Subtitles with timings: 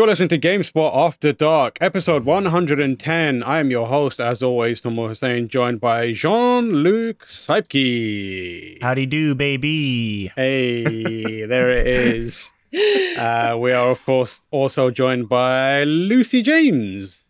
[0.00, 3.42] You're listening to GameSpot After Dark, episode 110.
[3.42, 8.80] I am your host, as always, Tamoor Hussain, joined by Jean-Luc Seipke.
[8.80, 10.32] Howdy do, baby.
[10.34, 12.50] Hey, there it is.
[13.18, 17.24] Uh, we are, of course, also joined by Lucy James.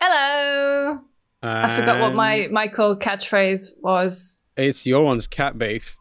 [0.00, 0.98] Hello.
[1.42, 4.40] I forgot what my my cool catchphrase was.
[4.56, 5.96] It's your one's cat based.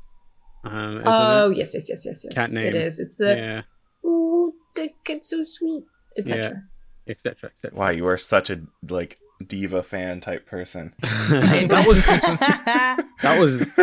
[0.63, 1.57] Um, Oh it?
[1.57, 2.33] yes, yes, yes, yes, yes.
[2.33, 2.67] Cat name.
[2.67, 2.99] It is.
[2.99, 3.61] It's the yeah,
[4.09, 5.83] ooh, the cat's so sweet,
[6.17, 6.63] etc.
[7.07, 7.51] etc.
[7.57, 7.77] etc.
[7.77, 10.93] Wow, you are such a like diva fan type person.
[11.01, 13.73] that was that was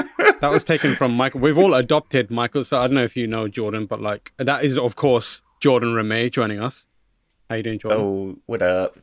[0.40, 1.40] that was taken from Michael.
[1.40, 2.64] We've all adopted Michael.
[2.64, 5.94] So I don't know if you know Jordan, but like that is of course Jordan
[5.94, 6.86] Ramée joining us.
[7.48, 8.00] How you doing, Jordan?
[8.00, 8.98] Oh, what up?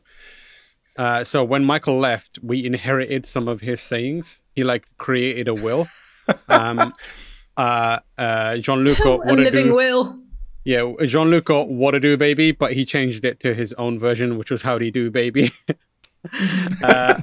[0.96, 4.42] Uh, so when Michael left, we inherited some of his sayings.
[4.54, 5.88] He like created a will.
[6.50, 6.92] Um,
[7.56, 9.74] uh, uh, Jean Luc got a what living do.
[9.74, 10.18] will.
[10.68, 13.98] Yeah, Jean Luc got what to do, baby, but he changed it to his own
[13.98, 15.50] version, which was how do do, baby.
[16.82, 17.22] uh,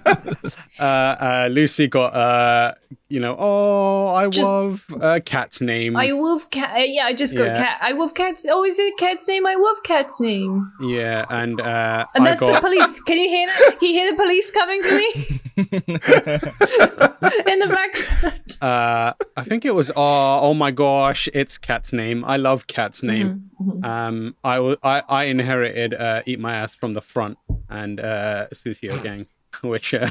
[0.80, 2.74] uh, uh, Lucy got, uh,
[3.08, 5.96] you know, oh, I Just- love a cat's name.
[5.96, 6.76] I love cat.
[6.76, 7.56] uh, Yeah, I just got Yeah.
[7.58, 7.78] cat.
[7.82, 8.46] I love cat's.
[8.50, 9.46] Oh, is it cat's name?
[9.46, 10.72] I love cat's name.
[10.82, 13.00] Yeah, and uh, And I that's got, the police.
[13.02, 13.78] Can you hear that?
[13.80, 15.10] Can you hear the police coming for me
[17.52, 18.42] in the background?
[18.62, 22.24] uh, I think it was, oh, oh my gosh, it's cat's name.
[22.26, 23.08] I love cat's Mm-hmm.
[23.08, 23.84] name.
[23.84, 27.38] Um, I wa- I, I inherited uh, Eat My Ass from the front
[27.70, 29.26] and uh, Susio Gang,
[29.62, 30.10] which uh,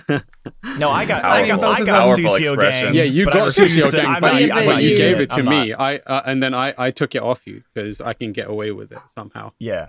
[0.78, 2.87] No, I got, I got, I got powerful Susio expression.
[2.89, 2.95] gang.
[2.95, 5.30] Yeah, you got refuse Susio Gang, I'm but, you, but but you you- gave it
[5.30, 5.70] to I'm me.
[5.70, 5.80] not.
[5.80, 8.70] I uh, and then I, I took it off you because I can get away
[8.73, 9.52] with it somehow.
[9.58, 9.89] Yeah.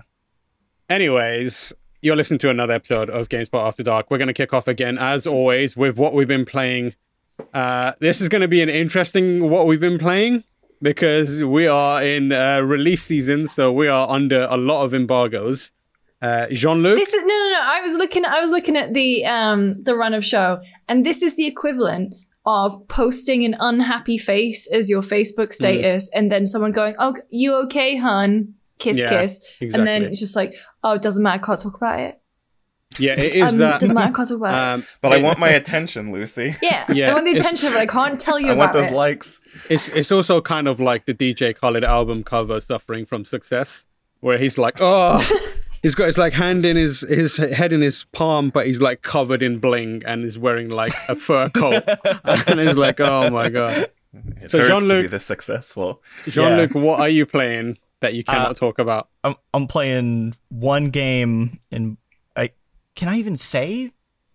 [0.88, 1.72] Anyways,
[2.02, 4.10] you're listening to another episode of GameSpot After Dark.
[4.10, 6.94] We're going to kick off again, as always, with what we've been playing.
[7.52, 10.44] Uh, this is going to be an interesting what we've been playing
[10.80, 15.70] because we are in uh, release season, so we are under a lot of embargoes.
[16.22, 17.35] Uh, Jean Luc, This is no, no, no.
[17.66, 18.24] I was looking.
[18.24, 22.14] I was looking at the um the run of show, and this is the equivalent
[22.46, 27.54] of posting an unhappy face as your Facebook status, and then someone going, "Oh, you
[27.64, 31.42] okay, hun?" Kiss, Yeah, kiss, and then it's just like, "Oh, it doesn't matter.
[31.42, 32.20] I Can't talk about it.
[32.98, 33.80] yeah, it is um, that.
[33.80, 34.12] doesn't matter.
[34.12, 36.54] I Can't talk about it." Um, But I want my attention, Lucy.
[36.62, 38.56] Yeah, yeah, I want the attention, but I can't tell you about it.
[38.56, 38.94] I want those it.
[38.94, 39.40] likes.
[39.70, 43.86] It's it's also kind of like the DJ Khaled album cover suffering from success,
[44.20, 45.18] where he's like, oh,
[45.86, 49.02] he's got his like hand in his his head in his palm, but he's like
[49.02, 51.84] covered in bling and is wearing like a fur coat,
[52.48, 53.90] and he's like, oh my god,
[54.42, 56.02] It So Jean-Luc- be this successful.
[56.26, 59.08] Jean Luc, what are you playing that you cannot Uh, talk about?
[59.22, 61.96] I'm, I'm playing one game, and
[62.34, 62.50] I
[62.96, 63.92] can I even say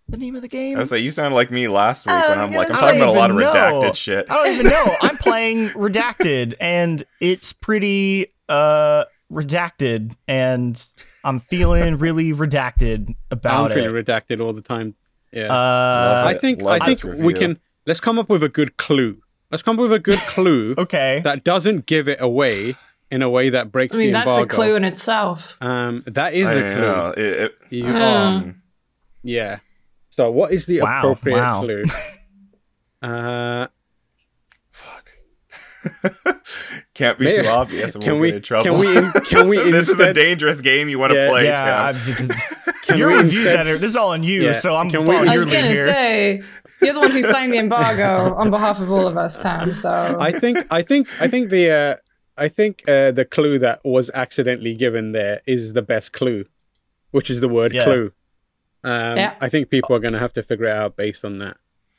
[0.08, 0.76] the name of the game?
[0.78, 2.80] I was like, you sounded like me last week I when I'm like, I'm gonna
[2.80, 3.52] talking about a lot of I know.
[3.82, 4.26] redacted shit.
[4.30, 4.96] I don't even know.
[5.02, 10.82] I'm playing Redacted, and it's pretty uh redacted, and
[11.24, 13.54] I'm feeling really redacted about it.
[13.54, 13.74] I'm about it.
[13.74, 14.94] feeling redacted all the time.
[15.32, 18.48] Yeah, uh, I think love I think this we can let's come up with a
[18.48, 19.22] good clue.
[19.50, 21.20] Let's come up with a good clue okay.
[21.24, 22.74] that doesn't give it away
[23.10, 24.44] in a way that breaks I mean, the that's embargo.
[24.44, 25.56] a clue in itself.
[25.60, 26.80] Um, that is I a don't clue.
[26.80, 27.10] know.
[27.10, 28.62] It, it, You are, um,
[29.22, 29.58] yeah.
[30.08, 31.60] So, what is the Wow, appropriate wow.
[31.64, 31.84] clue?
[33.02, 33.66] Uh,
[34.70, 35.10] fuck.
[37.02, 37.94] Can't be May- too obvious.
[37.94, 38.28] and can we'll we?
[38.28, 38.64] get in trouble.
[38.64, 39.20] Can we?
[39.28, 39.56] Can we?
[39.70, 42.28] this is a dangerous game you want to Yeah, play, yeah, Tim.
[42.86, 45.06] Can your we reviews instead- that this is all on you, Yeah, so I'm can
[45.06, 45.84] we- I was gonna here.
[45.86, 46.42] say
[46.80, 49.74] you're the one who signed the embargo on behalf of all of us, Tam.
[49.76, 50.66] So I think.
[50.70, 51.08] I think.
[51.20, 51.70] I think the.
[51.70, 51.96] Uh,
[52.36, 56.46] I think uh, the clue that was accidentally given there is the best clue,
[57.10, 57.84] which is the word Yeah.
[57.84, 58.12] clue.
[58.82, 59.34] Um, Yeah.
[59.40, 61.58] I think people are going to have to figure it out based on that.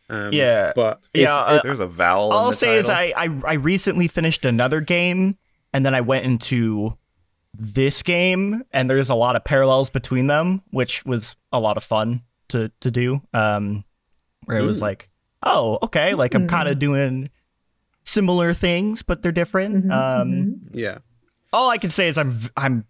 [0.10, 0.74] Um, Yeah.
[0.76, 2.32] But Yeah, it's- uh, There's a vowel.
[2.32, 2.90] All in I'll the say is.
[2.90, 5.38] I, I I recently finished another game,
[5.74, 6.98] and then I went into
[7.54, 11.84] this game, and there's a lot of parallels between them, which was a lot of
[11.84, 13.22] fun to to do.
[13.34, 13.84] Um,
[14.46, 14.84] where it was Mm.
[14.84, 15.10] like,
[15.44, 17.30] oh, okay, like I'm kind of doing
[18.04, 19.86] similar things, but they're different.
[19.86, 20.60] Mhm, um, mhm.
[20.74, 20.98] yeah.
[21.54, 22.86] all I can say is I'm I'm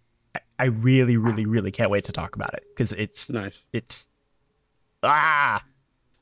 [0.58, 3.64] I really really really can't wait to talk about it because it's Nice.
[3.72, 4.08] it's
[5.02, 5.62] ah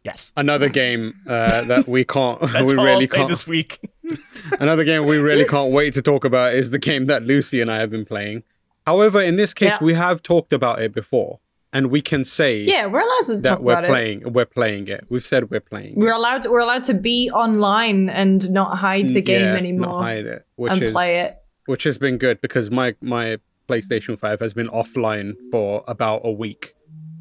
[0.04, 0.32] yes.
[0.36, 2.40] Another game uh, that we can't.
[2.52, 3.28] That's we all really I'll say can't.
[3.28, 3.80] this week.
[4.60, 7.70] Another game we really can't wait to talk about is the game that Lucy and
[7.70, 8.42] I have been playing.
[8.86, 9.78] However, in this case, Yeah.
[9.84, 11.38] we have talked about it before,
[11.72, 13.88] and we can say yeah, we're allowed to that talk we're about it.
[13.88, 14.32] playing.
[14.32, 15.06] We're playing it.
[15.08, 15.94] We've said we're playing.
[15.96, 16.16] We're it.
[16.16, 16.42] allowed.
[16.42, 20.26] To, we're allowed to be online and not hide the game Yeah, anymore Not hide
[20.26, 21.36] it, which and is play it.
[21.66, 23.38] which has been good because my my
[23.68, 26.74] PlayStation Five has been offline for about a week,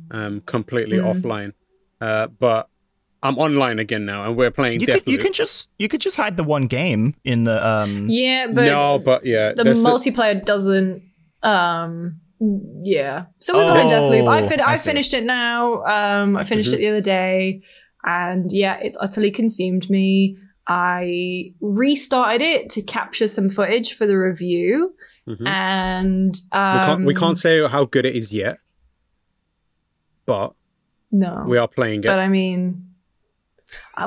[0.09, 1.13] um, completely Mm.
[1.21, 1.53] offline.
[2.01, 2.67] Uh, but
[3.23, 6.17] I'm online again now, and we're playing You could you can just you could just
[6.17, 10.43] hide the one game in the um Yeah, but no, but yeah, the there's multiplayer
[10.43, 11.03] doesn't
[11.43, 12.19] um
[12.83, 13.25] Yeah.
[13.37, 14.27] So we're playing Deathloop.
[14.27, 15.83] I, Oh, fin- I I finished it now.
[15.83, 16.73] Um, I finished Mhm.
[16.73, 17.61] it the other day,
[18.03, 20.37] and yeah, it's utterly consumed me.
[20.67, 24.95] I restarted it to capture some footage for the review,
[25.27, 25.47] Mhm.
[25.47, 28.57] and um, we can't we can't say how good it is yet,
[30.25, 30.53] but
[31.11, 32.07] No, we are playing it.
[32.07, 32.87] but I mean,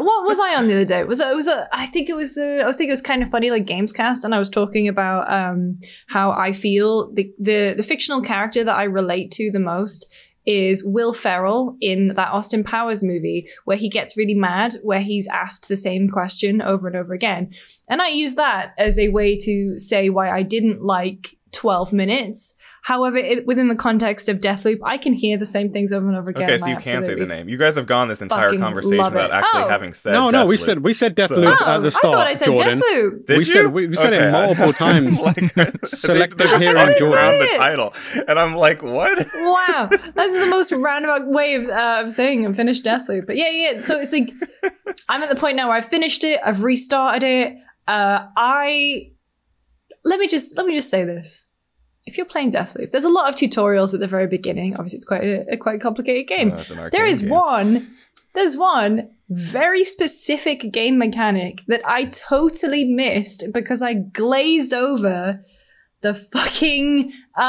[0.00, 1.05] what was I on the other day?
[1.05, 3.23] Was it it was a, I think it was the I think it was kind
[3.23, 7.75] of funny like Gamescast, and I was talking about um how I feel the the
[7.76, 10.12] the fictional character that I relate to the most
[10.46, 15.29] is Will Ferrell in that Austin Powers movie where he gets really mad where he's
[15.29, 17.50] asked the same question over and over again.
[17.88, 22.55] And I use that as a way to say why I didn't like 12 minutes.
[22.85, 26.19] However, it, within the context of Deathloop, I can hear the same things over and
[26.19, 26.43] over again.
[26.43, 27.49] Okay, and so I you can say the name.
[27.49, 29.69] You guys have gone this entire conversation love without actually Oh.
[29.71, 30.13] having said.
[30.13, 30.65] no, no, we Deathloop.
[30.67, 32.15] said we said So- Deathloop Oh, at the start.
[32.15, 32.81] I thought I said Jordan.
[32.81, 33.25] Deathloop.
[33.27, 33.45] Did we you?
[33.45, 35.19] said we, we said Okay, it multiple times.
[35.19, 37.39] like, Selective they, they just hearing, Jordan.
[37.39, 37.95] the title,
[38.29, 39.19] and I'm like, what?
[39.35, 43.27] wow, that's the most roundabout way of, uh, of saying I'm finished Deathloop.
[43.27, 43.81] But yeah, yeah.
[43.81, 44.31] So it's like
[45.09, 46.39] I'm at the point now where I've finished it.
[46.45, 47.55] I've restarted it.
[47.89, 49.11] Uh, I
[50.05, 51.49] let me just let me just say this:
[52.06, 54.75] if you're playing Deathloop, there's a lot of tutorials at the very beginning.
[54.75, 56.51] Obviously, it's quite a, a quite complicated game.
[56.53, 57.29] An there game.
[57.29, 57.91] one.
[58.35, 65.45] There's one very specific game mechanic that I totally missed because I glazed over
[66.03, 67.41] the fucking uh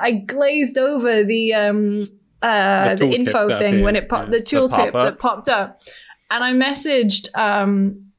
[0.00, 2.02] I glazed over the um
[2.42, 4.38] uh The the, info thing when it popped yeah.
[4.38, 5.80] the tooltip that popped up.
[6.30, 8.10] And I messaged um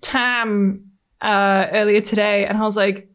[0.00, 0.90] Tam
[1.22, 3.09] uh earlier today and I was like,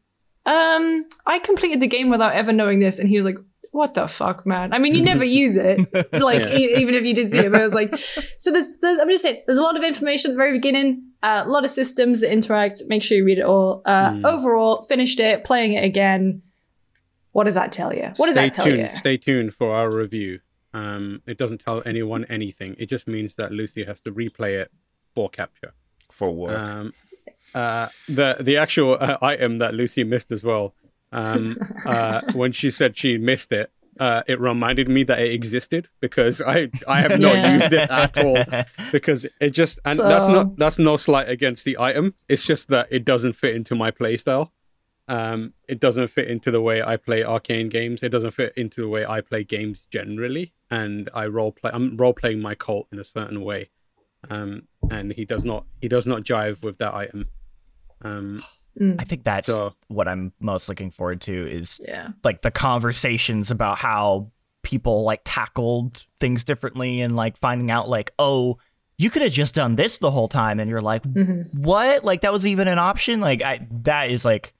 [0.45, 3.37] um, I completed the game without ever knowing this, and he was like,
[3.71, 4.73] what the fuck, man?
[4.73, 5.79] I mean, you never use it,
[6.13, 6.55] like Yeah.
[6.57, 7.51] e- even if you did see it.
[7.51, 7.93] But I was like,
[8.37, 11.09] so there's, there's, I'm just saying, there's a lot of information at the very beginning,
[11.23, 12.81] uh, a lot of systems that interact.
[12.87, 13.81] Make sure you read it all.
[13.85, 14.25] Uh, Mm.
[14.25, 16.41] Overall, finished it, playing it again.
[17.33, 18.11] What does that tell you?
[18.15, 18.79] What does stay that tell tuned.
[18.79, 18.95] you?
[18.95, 20.39] Stay tuned for our review.
[20.73, 22.75] Um, it doesn't tell anyone anything.
[22.79, 24.71] It just means that Lucy has to replay it
[25.13, 25.73] for capture.
[26.11, 26.57] for work.
[26.57, 26.93] Um,
[27.55, 30.75] uh, the the actual uh, item that Lucy missed as well.
[31.11, 35.87] Um, uh, when she said she missed it, uh, it reminded me that it existed
[36.01, 37.53] because I I have not Yeah.
[37.53, 38.43] used it at all
[38.91, 42.13] because it just and that's not that's no slight against the item.
[42.27, 44.49] It's just that it doesn't fit into my playstyle.
[45.07, 48.01] Um, it doesn't fit into the way I play Arkane games.
[48.01, 50.51] It doesn't fit into the way I play games generally.
[50.71, 51.69] And I role play.
[51.71, 53.69] I'm role playing my cult in a certain way,
[54.31, 55.65] um, and he does not.
[55.79, 57.27] He does not jive with that item.
[58.01, 58.43] Um,
[58.77, 62.09] Mm, I think that's so what I'm most looking forward to is yeah.
[62.25, 64.31] like the conversations about how
[64.63, 68.57] people like tackled things differently and like finding out like oh
[68.97, 72.19] you could have just done this the whole time and you're like hmm what like
[72.19, 74.53] that was even an option like I that is like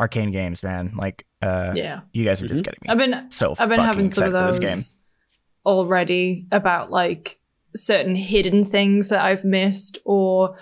[0.00, 2.00] Arkane games man like uh Yeah.
[2.12, 2.64] you guys are just Mhm.
[2.64, 4.70] getting me I've been so I've been having some of excited for game.
[4.70, 4.98] those
[5.64, 7.38] already about like
[7.76, 10.56] certain hidden things that I've missed or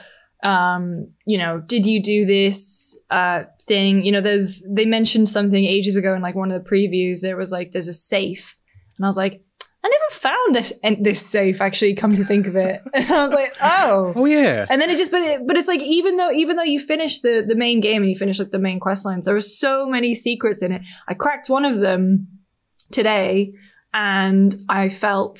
[0.45, 4.05] um you know did you do this uh thing?
[4.05, 7.21] You know there's they mentioned something ages ago in like one of the previews.
[7.21, 8.61] There was like there's a safe.
[8.97, 9.43] And I was like
[9.85, 12.81] I never found this this safe actually come to think of it.
[12.95, 14.15] And I was like oh.
[14.17, 16.63] Oh yeah, and then it just, but it, but it's like even though even though
[16.63, 19.37] you finish the the main game and you finish like the main quest lines, there
[19.37, 20.83] are so many secrets in it.
[21.07, 22.29] I cracked one of them
[22.93, 23.53] today,
[23.93, 25.39] and I felt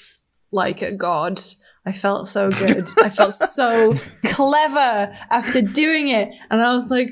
[0.53, 1.41] like a god.
[1.87, 2.85] I felt so good.
[3.03, 7.11] I felt so clever after doing it, and I was like.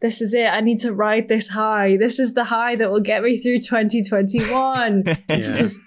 [0.00, 0.46] This is it.
[0.52, 1.96] I need to ride this high.
[1.96, 5.04] This is the high that will get me through 2021.
[5.28, 5.56] It's Yeah.
[5.56, 5.80] just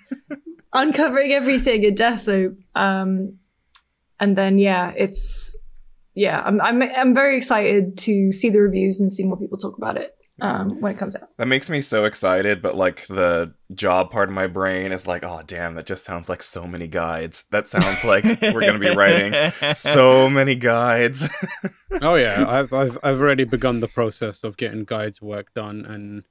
[0.71, 2.55] uncovering everything in Deathloop.
[2.75, 3.39] Um,
[4.17, 5.57] and then yeah, it's
[6.13, 9.75] yeah, I'm I'm I'm very excited to see the reviews and see more people talk
[9.77, 11.29] about it um, when it comes out.
[11.37, 15.23] That makes me so excited, but like the job part of my brain is like,
[15.23, 17.45] oh damn, that just sounds like so many guides.
[17.51, 21.29] That sounds like we're gonna be writing so many guides.
[22.01, 22.45] oh yeah.
[22.47, 26.23] I've I've I've already begun the process of getting guides work done, and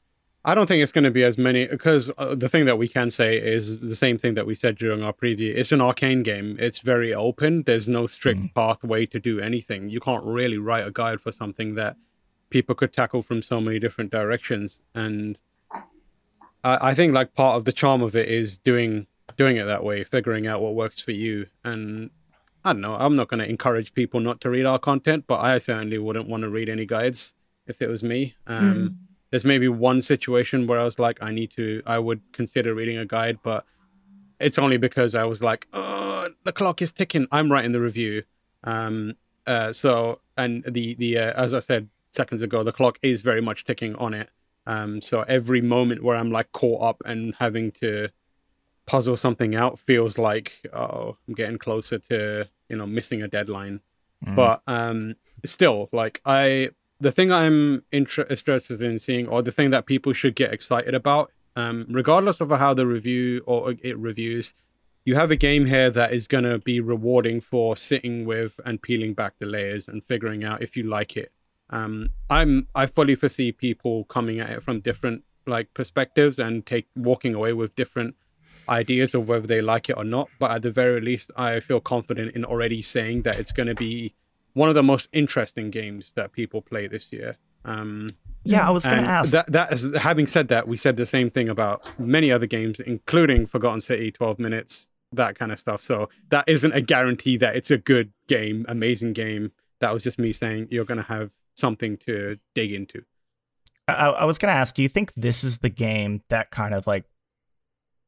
[0.44, 2.87] I don't think it's going to be as many because uh, the thing that we
[2.87, 5.54] can say is the same thing that we said during our preview.
[5.56, 6.58] It's an Arkane game.
[6.61, 7.62] It's very open.
[7.62, 9.88] There's no strict pathway to do anything.
[9.88, 11.96] You can't really write a guide for something that
[12.54, 14.80] people could tackle from so many different directions.
[14.94, 15.37] And
[16.62, 19.82] I, I think like part of the charm of it is doing doing it that
[19.82, 21.46] way, figuring out what works for you.
[21.64, 22.11] And
[22.64, 22.94] I don't know.
[22.94, 26.28] I'm not going to encourage people not to read our content, but I certainly wouldn't
[26.28, 27.34] want to read any guides
[27.66, 28.37] if it was me.
[28.46, 28.99] Um,
[29.30, 32.99] there's maybe one situation where I was like, I need to, I would consider reading
[32.99, 33.66] a guide, but
[34.38, 37.26] it's only because I was like, oh, the clock is ticking.
[37.32, 38.23] I'm writing the review.
[38.62, 43.21] Um, uh, so, and the, the, uh, as I said seconds ago, the clock is
[43.21, 44.30] very much ticking on it.
[44.66, 48.09] Um, so every moment where I'm like caught up and having to
[48.87, 53.80] puzzle something out feels like oh, I'm getting closer to you know missing a deadline.
[54.25, 54.37] Mm.
[54.37, 59.87] But um, still, like I, the thing I'm interested in seeing, or the thing that
[59.87, 64.54] people should get excited about, um, regardless of how the review or it reviews,
[65.04, 68.80] you have a game here that is going to be rewarding for sitting with and
[68.80, 71.30] peeling back the layers and figuring out if you like it.
[71.71, 76.87] Um, I'm I fully foresee people coming at it from different like perspectives and take
[76.97, 78.14] walking away with different
[78.68, 80.28] ideas of whether they like it or not.
[80.38, 83.75] But at the very least, I feel confident in already saying that it's going to
[83.75, 84.14] be
[84.54, 87.37] one of the most interesting games that people play this year.
[87.64, 88.09] Um,
[88.44, 89.30] yeah, I was going to ask.
[89.33, 92.78] that that is having said that, we said the same thing about many other games,
[92.80, 95.83] including Forgotten City, Twelve Minutes, that kind of stuff.
[95.83, 99.52] So that isn't a guarantee that it's a good game, amazing game.
[99.80, 103.02] That was just me saying you're going to have something to dig into.
[103.87, 106.75] I, I was going to ask, do you think this is the game that kind
[106.75, 107.04] of like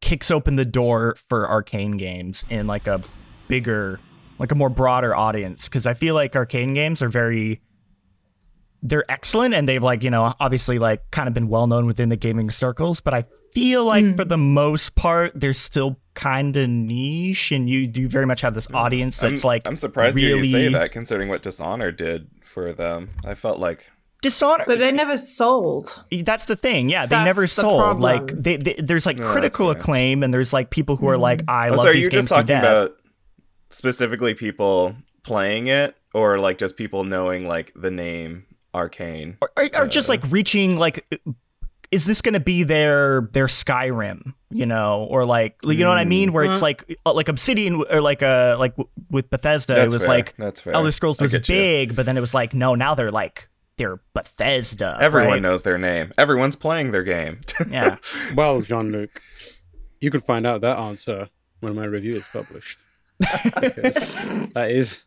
[0.01, 3.03] kicks open the door for Arkane games in like a
[3.49, 4.01] bigger,
[4.39, 5.69] like a more broader audience?
[5.69, 7.61] Because I feel like Arkane games are very,
[8.83, 12.09] they're excellent and they've like, you know, obviously like kind of been well known within
[12.09, 14.17] the gaming circles, but I feel like Mm.
[14.17, 18.55] for the most part, they're still kind of niche and you do very much have
[18.55, 21.43] this audience that's I'm, like I'm surprised to hear you say really- that, considering what
[21.43, 23.09] Dishonor did for them.
[23.25, 23.91] I felt like
[24.23, 24.65] Dishonor.
[24.67, 26.03] But they never sold.
[26.11, 26.89] That's the thing.
[26.89, 27.81] Yeah, they That's never the sold.
[27.81, 28.03] problem.
[28.03, 31.43] Like they, they, there's like No, critical acclaim, and there's like people who are like,
[31.49, 32.65] I Oh, love so are these you games just talking to death.
[32.65, 32.97] about
[33.71, 39.37] specifically people playing it, or like just people knowing like the name Arkane?
[39.41, 41.05] or, or, or just uh, like reaching like,
[41.91, 44.35] is this going to be their their Skyrim?
[44.51, 46.33] You know, or like you know what I mean?
[46.33, 48.75] Where it's Uh, like uh, like Obsidian or like uh like
[49.11, 50.09] with Bethesda, That's it was fair.
[50.17, 50.73] like that's fair.
[50.75, 51.55] Elder Scrolls I was get you.
[51.55, 54.97] big, but then it was like no, now they're like they're Bethesda.
[55.01, 55.43] Everyone right?
[55.43, 56.13] knows their name.
[56.17, 57.41] Everyone's playing their game.
[57.69, 57.97] Yeah.
[58.35, 59.21] Well, Jean Luc,
[60.01, 61.29] you can find out that answer
[61.61, 62.79] when my review is published.
[64.55, 65.03] That is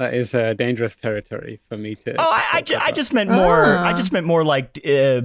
[0.00, 2.14] that is uh, dangerous territory for me to.
[2.18, 3.64] Oh, I, I, ju- I just meant more.
[3.78, 3.96] I Ah.
[3.96, 5.22] just meant more like, uh,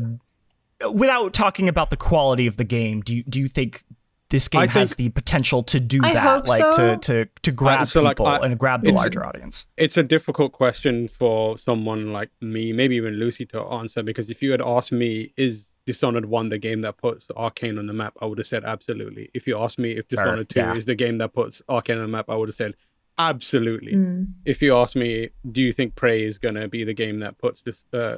[0.92, 3.02] without talking about the quality of the game.
[3.02, 3.84] Do you do you think
[4.30, 6.72] this game I has the potential to do I that, hope like so.
[6.78, 9.68] to to to grab so, like, people I- and grab the it's- larger audience?
[9.78, 14.04] it's a difficult question for someone like me, maybe even Lucy, to answer.
[14.04, 17.86] Because if you had asked me, is Dishonored one the game that puts Arkane on
[17.86, 18.14] the map?
[18.20, 19.30] I would have said absolutely.
[19.36, 20.74] If you asked me if Fair, Dishonored Two yeah.
[20.76, 22.74] is the game that puts Arkane on the map, I would have said
[23.18, 23.94] absolutely.
[23.94, 24.34] Mm.
[24.46, 27.62] If you ask me, do you think Prey is gonna be the game that puts
[27.62, 28.18] this uh,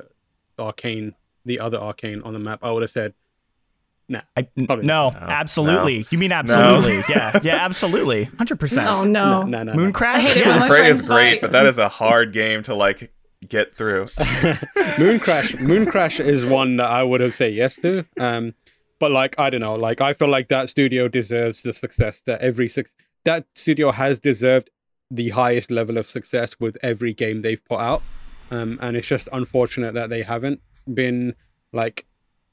[0.57, 1.13] Arkane,
[1.45, 2.59] the other Arkane, on the map?
[2.63, 3.13] I would have said
[4.15, 5.21] I, n- Probably no, not.
[5.21, 5.27] No.
[5.27, 6.05] absolutely.
[6.09, 7.03] You mean absolutely?
[7.09, 8.87] yeah, yeah, absolutely, hundred percent.
[8.87, 9.41] Oh no.
[9.41, 9.73] no, no, no.
[9.73, 9.91] Moon no.
[9.91, 10.23] Crash.
[10.23, 10.67] I hate it yeah.
[10.67, 11.41] Prey is great, fight.
[11.41, 13.13] but that is a hard game to like
[13.47, 14.05] get through.
[14.97, 15.59] Mooncrash.
[15.59, 18.05] Moon Crash is one that I would have said yes to.
[18.19, 18.53] Um,
[18.99, 22.41] but like I don't know, like I feel like that studio deserves the success that
[22.41, 22.93] every six
[23.25, 24.69] that studio has deserved
[25.09, 28.03] the highest level of success with every game they've put out.
[28.51, 30.61] Um, and it's just unfortunate that they haven't
[30.93, 31.35] been
[31.73, 32.05] like,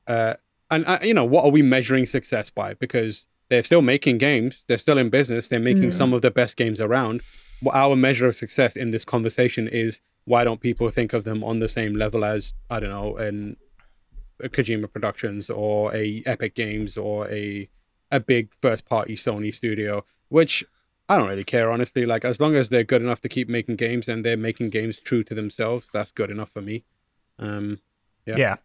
[0.06, 0.34] uh,
[0.70, 2.74] and uh, you know what are we measuring success by?
[2.74, 5.94] Because they're still making games, they're still in business, they're making Mm.
[5.94, 7.20] some of the best games around.
[7.60, 11.44] What our measure of success in this conversation is why don't people think of them
[11.44, 13.56] on the same level as I don't know, an
[14.42, 17.68] a Kojima Productions or a Epic Games or a
[18.10, 20.64] a big first party Sony studio, which
[21.08, 22.06] I don't really care honestly.
[22.06, 24.98] Like as long as they're good enough to keep making games and they're making games
[24.98, 26.84] true to themselves, that's good enough for me.
[27.38, 27.80] Um,
[28.26, 28.36] Yeah.
[28.36, 28.56] yeah,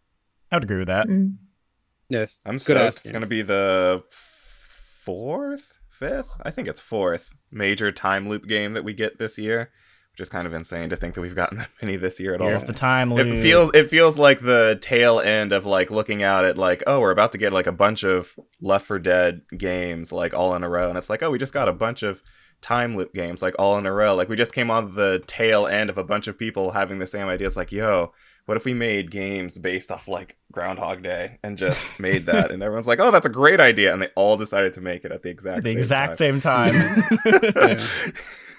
[0.50, 1.06] I would agree with that.
[1.08, 1.36] Mm.
[2.08, 2.80] yes, I'm Good stoked.
[2.80, 3.12] ass It's game.
[3.12, 4.02] gonna be the
[5.04, 6.30] fourth, fifth.
[6.42, 9.70] I think it's fourth major time loop game that we get this year,
[10.20, 12.48] is kind of insane to think that we've gotten that many this year at all.
[12.48, 13.12] Here's the time.
[13.12, 13.38] It loop.
[13.38, 17.10] feels it feels like the tail end of like looking out at like oh we're
[17.10, 20.68] about to get like a bunch of Left for Dead games like all in a
[20.68, 22.22] row and it's like oh we just got a bunch of
[22.60, 25.66] time loop games like all in a row like we just came on the tail
[25.66, 27.56] end of a bunch of people having the same ideas.
[27.56, 28.12] like yo
[28.46, 32.62] what if we made games based off like Groundhog Day and just made that and
[32.62, 35.22] everyone's like oh that's a great idea and they all decided to make it at
[35.22, 37.02] the exact the same exact time.
[37.22, 37.78] same time.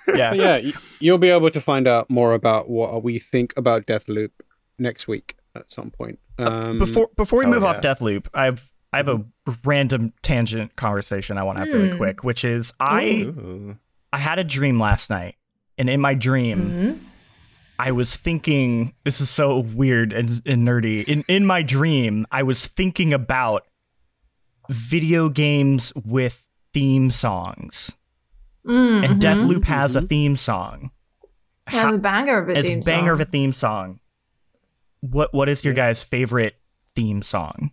[0.08, 0.16] Yeah.
[0.16, 0.30] yeah.
[0.30, 3.86] But yeah, y- you'll be able to find out more about what we think about
[3.86, 4.32] Deathloop
[4.80, 6.20] next week at some point.
[6.40, 7.70] Um, before before we oh, move yeah.
[7.70, 9.24] off Deathloop, I've I have a
[9.64, 11.98] random tangent conversation I want to have really Hmm.
[11.98, 13.78] quick, which is I Ooh.
[14.12, 15.36] I had a dream last night,
[15.78, 17.00] and in my dream, Mhm.
[17.80, 18.94] I was thinking.
[19.06, 21.04] This is so weird and, and nerdy.
[21.08, 23.66] In in my dream, I was thinking about
[24.70, 27.94] video games with theme songs,
[28.66, 29.22] Mm, and mhm.
[29.22, 30.92] Deathloop has a theme song.
[31.68, 33.22] It has a banger of a It's theme banger song.
[33.22, 34.00] of a theme song.
[35.02, 36.56] What what is your guys' favorite
[36.96, 37.72] theme song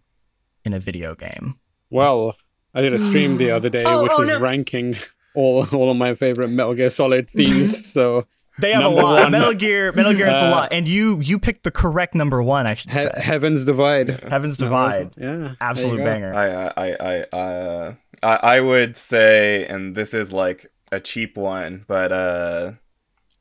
[0.64, 1.56] in a video game?
[1.90, 2.36] Well,
[2.74, 4.40] I did a stream the other day Oh, which oh, was no.
[4.40, 4.96] ranking
[5.34, 7.90] all all of my favorite Metal Gear Solid themes.
[7.92, 8.26] so
[8.60, 9.22] They have Number a lot.
[9.24, 9.32] one.
[9.32, 12.42] Metal Gear, Metal Gear has a Uh, lot, and you you picked the correct number
[12.42, 12.66] one.
[12.66, 13.12] I should he- say.
[13.16, 14.08] Heaven's Divide.
[14.30, 15.54] Heaven's That was- Divide, Yeah.
[15.60, 16.34] absolute banger.
[16.34, 21.84] I I I uh, I I would say, and this is like a cheap one,
[21.86, 22.72] but uh,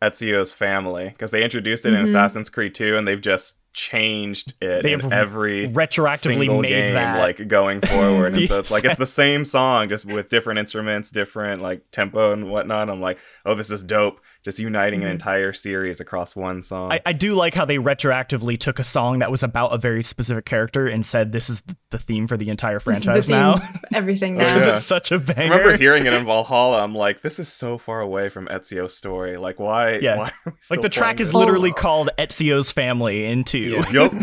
[0.02, 2.04] Ezio's family because they introduced it in Mhm.
[2.04, 6.94] Assassin's Creed 2, and they've just changed it They in every Retroactively single made game,
[6.96, 7.20] that.
[7.20, 8.36] like going forward.
[8.36, 12.34] and so it's like it's the same song, just with different instruments, different like tempo
[12.34, 12.90] and whatnot.
[12.90, 14.20] I'm like, oh, this is dope.
[14.48, 15.12] Just uniting an Mhm.
[15.12, 16.90] entire series across one song.
[16.94, 20.02] I, I do like how they retroactively took a song that was about a very
[20.04, 23.28] specific character and said this is the theme for the entire This is the franchise
[23.28, 23.58] theme now.
[23.58, 24.54] for everything Oh, now.
[24.54, 24.76] Because yeah.
[24.78, 25.52] it's such a I banger.
[25.58, 26.82] remember hearing it in Valhalla.
[26.82, 29.36] I'm like, this is so far away from Ezio's story.
[29.36, 29.98] Like, why?
[29.98, 30.16] Yeah.
[30.18, 31.36] why are we like the track playing is this?
[31.36, 33.84] literally called Ezio's Family into.
[33.92, 34.14] Yup.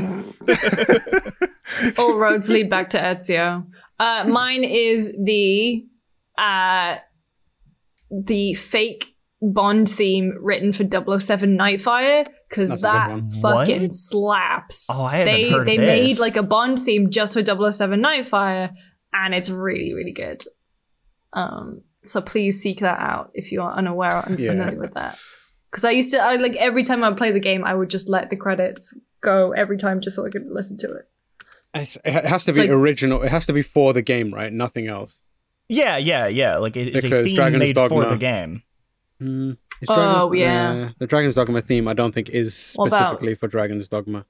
[1.98, 3.66] All roads lead back to Ezio.
[4.00, 5.84] Uh, mine is the
[6.38, 6.96] uh,
[8.10, 9.13] the fake
[9.52, 10.84] Bond theme written for
[11.18, 13.92] 007 Nightfire because That's a good that fucking What?
[13.92, 14.86] slaps.
[14.90, 15.86] Oh, I haven't they heard they this.
[15.86, 18.72] made like a Bond theme just for 007 Nightfire,
[19.12, 20.44] and it's really really good.
[21.32, 24.50] Um, so please seek that out if you are unaware or Yeah.
[24.52, 25.18] unfamiliar with that.
[25.70, 27.90] Because I used to, I like every time I would play the game, I would
[27.90, 31.08] just let the credits go every time just so I could listen to it.
[31.74, 33.22] It's, it has to It's be like- original.
[33.22, 34.52] It has to be for the game, right?
[34.52, 35.18] Nothing else.
[35.68, 36.58] Yeah, yeah, yeah.
[36.58, 38.62] Like it is a Because theme Dragon's made for the game.
[39.24, 39.56] Mm,
[39.88, 40.86] Oh, Dragon's- yeah.
[40.86, 44.24] uh, the Dragon's Dogma theme, I don't think is specifically for Dragon's Dogma.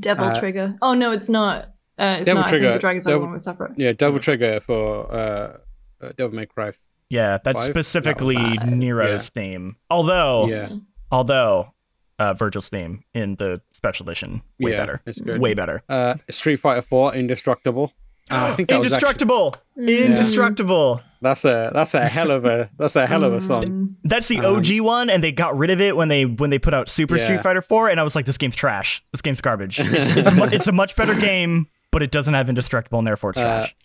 [0.00, 0.76] Devil Uh, Trigger.
[0.82, 1.72] Oh no, it's not.
[1.98, 2.46] Uh, it's Devil not.
[2.46, 3.72] I Trigger- think the Dragon's Dogma Devil- one was separate.
[3.76, 5.56] Yeah, Devil Trigger for uh,
[6.02, 6.72] uh, Devil May Cry.
[7.08, 7.70] Yeah, that's Five?
[7.70, 8.68] specifically Five.
[8.68, 9.76] Nero's theme.
[9.90, 10.70] Although, Yeah,
[11.10, 11.72] although
[12.18, 15.40] uh, Virgil's theme in the special edition way Yeah, better, it's good.
[15.40, 15.82] way better.
[15.88, 17.92] uh, Street Fighter Four, Indestructible.
[18.30, 20.04] Uh, I think that was actually, Indestructible, Mm.
[20.06, 21.00] indestructible.
[21.22, 23.62] that's a that's a hell of a that's a hell of a song.
[23.64, 23.94] Mm.
[24.04, 26.58] That's the Um, OG one, and they got rid of it when they when they
[26.58, 27.24] put out Super Yeah.
[27.24, 29.02] Street Fighter 4, and I was like, this game's trash.
[29.12, 29.78] This game's garbage.
[29.78, 33.30] It's, it's, mu- it's a much better game, but it doesn't have indestructible, and therefore
[33.30, 33.76] it's Uh, trash.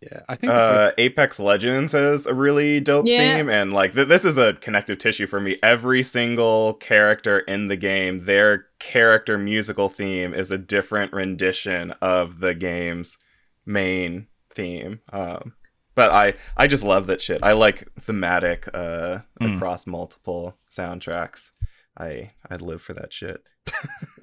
[0.00, 0.50] Yeah, I think.
[0.50, 3.36] that's Uh, Apex Legends has a really dope Yeah.
[3.36, 5.58] theme, and like th- this is a connective tissue for me.
[5.62, 12.40] Every single character in the game, their character musical theme is a different rendition of
[12.40, 13.18] the game's
[13.66, 15.00] main theme.
[15.12, 15.54] Um,
[15.94, 17.40] but I I just love that shit.
[17.42, 19.56] I like thematic uh, Mm.
[19.56, 21.50] across multiple soundtracks.
[21.98, 23.42] I I live for that shit.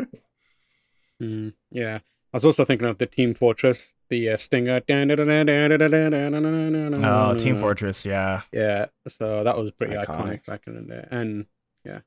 [1.21, 1.99] Mm, yeah.
[2.34, 4.82] I was also thinking of the Team Fortress, the uh, Stinger.
[4.88, 8.41] Oh, Team Fortress, yeah.
[8.54, 10.08] Yeah, so that was pretty iconic.
[10.08, 10.45] Iconic.
[10.45, 11.45] back in the day, and
[11.84, 11.99] yeah,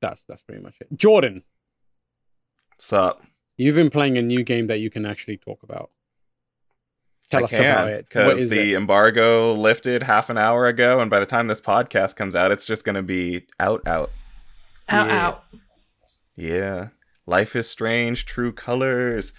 [0.00, 0.88] that's that's pretty much it.
[0.96, 1.42] Jordan,
[2.78, 3.22] Sup?
[3.56, 5.90] you've been playing a new game that you can actually talk about.
[7.30, 8.08] Tell I us about it.
[8.08, 8.76] Because the it?
[8.76, 12.64] embargo lifted half an hour ago, and by the time this podcast comes out, it's
[12.64, 14.10] just gonna be out, out.
[14.88, 15.26] Out, Yeah.
[15.26, 15.44] out.
[16.36, 16.88] Yeah,
[17.26, 19.32] Life is Strange, True Colors,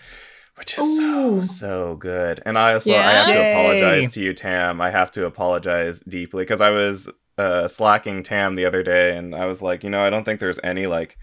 [0.55, 1.43] which is so Ooh.
[1.43, 2.41] so good.
[2.45, 3.23] And I also I Yeah?
[3.23, 4.81] have to apologize to you, Tam.
[4.81, 9.35] I have to apologize deeply because I was uh, slacking Tam the other day, and
[9.35, 11.17] I was like, you know, I don't think there's any like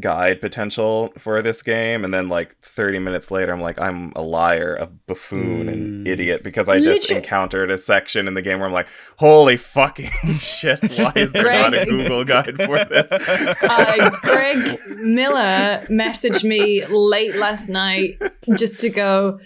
[0.00, 4.22] guide potential for this game and then like 30 minutes later i'm like i'm a
[4.22, 6.08] liar a buffoon and Mm.
[6.08, 9.58] idiot because i just Liter- encountered a section in the game where i'm like holy
[9.58, 16.42] fucking shit why is there not a google guide for this Uh, Greg Miller messaged
[16.44, 18.20] me late last night
[18.56, 19.38] just to go,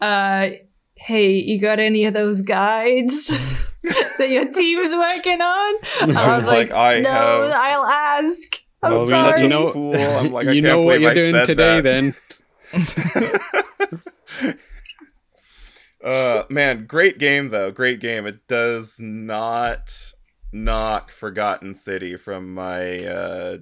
[0.00, 0.50] uh,
[0.94, 3.28] hey, you got any of those guides
[4.18, 5.74] that your team's working on?
[6.02, 8.62] And I I was was like, like, I no, have- I'll ask.
[8.82, 9.28] I'm Well, we sorry.
[9.30, 9.94] let you Such a know- fool.
[9.96, 11.84] I'm like, you can't know what you're I doing today, that.
[11.84, 12.14] then.
[16.04, 20.12] uh man great game though great game it does not
[20.52, 23.58] knock forgotten city from my uh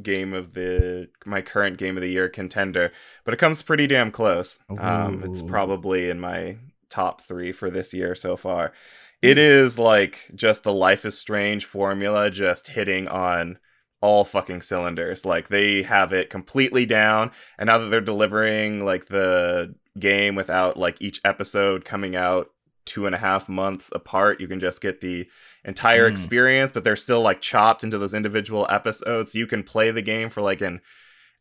[0.00, 2.90] game of the my current game of the year contender
[3.24, 6.56] but it comes pretty damn close um it's probably in my
[6.88, 8.72] top three for this year so far
[9.20, 13.58] it is like just the life is strange formula just hitting on
[14.02, 19.06] all fucking cylinders like they have it completely down and now that they're delivering like
[19.06, 22.50] the game without like each episode coming out
[22.84, 25.26] two and a half months apart you can just get the
[25.64, 26.10] entire Mm.
[26.10, 30.28] experience but they're still like chopped into those individual episodes you can play the game
[30.28, 30.80] for like an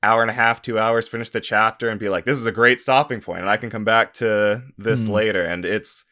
[0.03, 2.51] hour and a half two hours finish the chapter and be like this is a
[2.51, 5.09] great stopping point and i can come back to this Mm.
[5.09, 6.05] later and it's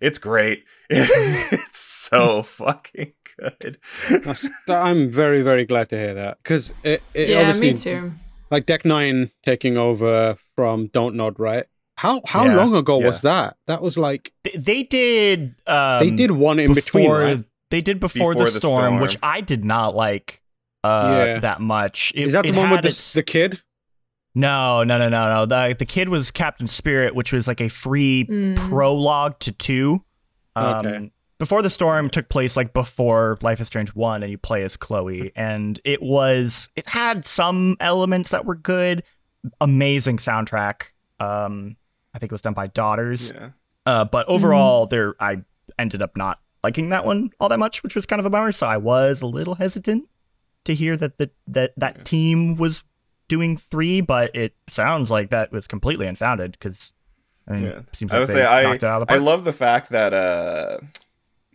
[0.00, 3.12] it's great it's so fucking
[3.60, 3.78] good
[4.10, 8.12] That's- I'm very, very glad to hear that because it, it yeah, obviously me too.
[8.50, 11.64] like Deck Nine taking over from Don't Nod, right?
[11.96, 12.56] How how Yeah.
[12.56, 13.06] long ago Yeah.
[13.06, 13.56] was that?
[13.66, 15.54] That was like They, they did.
[15.66, 17.44] Um, they did one in between, right?
[17.70, 19.00] they did before, Before the, the storm, Storm.
[19.00, 20.40] which I did not like
[20.84, 21.38] uh Yeah.
[21.40, 22.12] that much.
[22.14, 23.60] It- Is that the one with the, its- the kid?
[24.34, 25.46] No, no, no, no, no.
[25.46, 28.56] The the kid was Captain Spirit, which was like a free Mm.
[28.56, 30.04] prologue to two.
[30.54, 31.10] Um, Okay.
[31.38, 34.76] Before the storm took place, like before Life is Strange one, and you play as
[34.76, 39.02] Chloe, and it was it had some elements that were good.
[39.60, 40.82] Amazing soundtrack.
[41.20, 41.76] Um,
[42.14, 43.32] I think it was done by Daughters.
[43.34, 43.50] Yeah.
[43.86, 45.42] Uh, but overall, there I
[45.78, 48.50] ended up not liking that one all that much, which was kind of a bummer.
[48.52, 50.08] So I was a little hesitant
[50.64, 52.02] to hear that the, that that Yeah.
[52.02, 52.82] team was
[53.28, 56.92] doing three, but it sounds like that was completely unfounded because
[57.46, 57.70] I mean, Yeah.
[57.78, 59.52] it seems I like would they say I it out of the I love the
[59.52, 60.78] fact that uh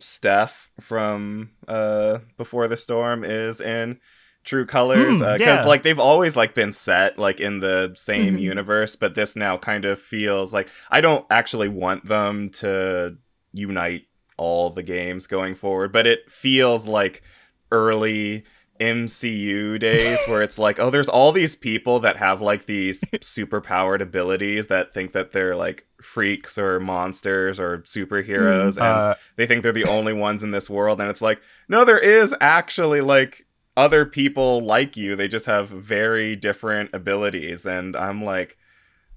[0.04, 4.00] Steph from uh Before the Storm is in
[4.44, 5.66] True Colors Mm, because yeah.
[5.66, 8.42] like they've always like been set like in the same Mhm.
[8.42, 13.16] universe, but this now kind of feels like I don't actually want them to
[13.54, 14.04] unite
[14.38, 17.24] all the games going forward, but it feels like
[17.72, 18.44] early
[18.80, 24.02] MCU days where it's like, oh, there's all these people that have like these superpowered
[24.02, 29.64] abilities that think that they're like freaks or monsters or superheroes and uh, they think
[29.64, 33.46] they're the only ones in this world and it's like no there is actually like
[33.76, 35.16] other people like you.
[35.16, 38.58] They just have very different abilities and i'm like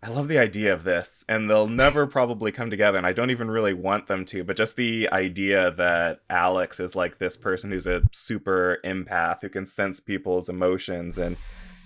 [0.06, 3.30] i love the idea of this and they'll never probably come together and i don't
[3.30, 7.70] even really want them to but just the idea that alex is like this person
[7.70, 11.36] who's a super empath who can sense people's emotions and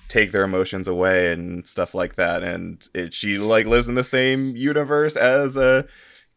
[0.08, 4.04] take their emotions away and stuff like that and it, she like lives in the
[4.04, 5.86] same universe as a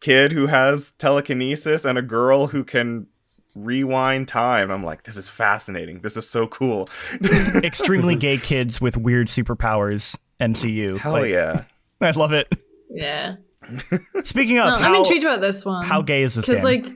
[0.00, 3.06] kid who has telekinesis and a girl who can
[3.54, 4.70] rewind time.
[4.70, 6.00] I'm like, this is fascinating.
[6.00, 6.88] This is so cool.
[7.54, 10.16] extremely gay kids with weird superpowers.
[10.40, 10.98] MCU.
[10.98, 11.64] Hell Like, yeah.
[12.00, 12.52] I love it.
[12.90, 13.36] Yeah.
[14.24, 15.84] Speaking of No, how, I'm intrigued about this one.
[15.84, 16.86] how gay is this Because like,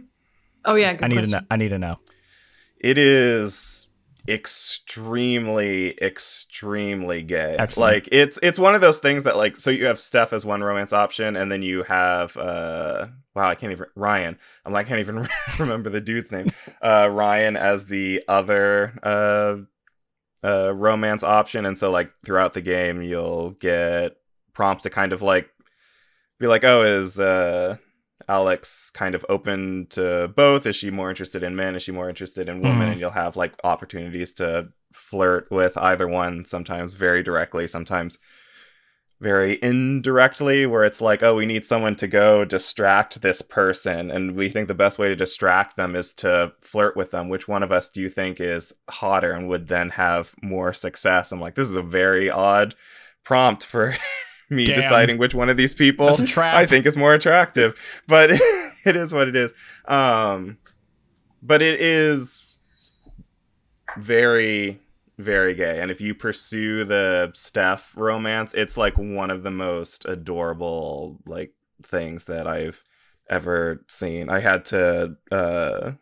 [0.65, 1.33] oh yeah, good I need question.
[1.33, 1.47] to know.
[1.51, 1.97] I need to know.
[2.81, 3.89] It is
[4.29, 7.95] extremely extremely gay Excellent.
[7.95, 10.63] like it's it's one of those things that like so you have steph as one
[10.63, 14.89] romance option and then you have uh wow i can't even ryan i'm like i
[14.91, 15.27] can't even
[15.59, 16.47] remember the dude's name
[16.83, 19.57] uh ryan as the other uh
[20.47, 24.17] uh romance option and so like throughout the game you'll get
[24.59, 25.49] prompts to kind of like
[26.41, 27.77] be like oh is uh
[28.29, 30.67] Alex kind of open to both?
[30.67, 31.75] Is she more interested in men?
[31.77, 32.89] Is she more interested in women?
[32.89, 32.93] Mhm.
[32.93, 38.19] And you'll have like opportunities to flirt with either one, sometimes very directly, sometimes
[39.21, 44.11] very indirectly, where it's like, oh, we need someone to go distract this person.
[44.11, 47.29] And we think the best way to distract them is to flirt with them.
[47.29, 51.33] Which one of us do you think is hotter and would then have more success?
[51.33, 52.75] I'm like, this is a very odd
[53.25, 53.95] prompt for
[54.51, 54.77] me Damn.
[54.77, 56.55] deciding which one of these people That's a trap.
[56.55, 58.31] I think is more attractive, but
[58.85, 59.53] it is what it is.
[59.87, 60.59] Um,
[61.43, 62.57] but it is
[63.97, 64.81] very,
[65.19, 65.81] very gay.
[65.81, 71.53] And if you pursue the Steph romance, it's like one of the most adorable like
[71.83, 72.83] things that I've
[73.29, 74.31] ever seen.
[74.31, 75.93] I had to uh,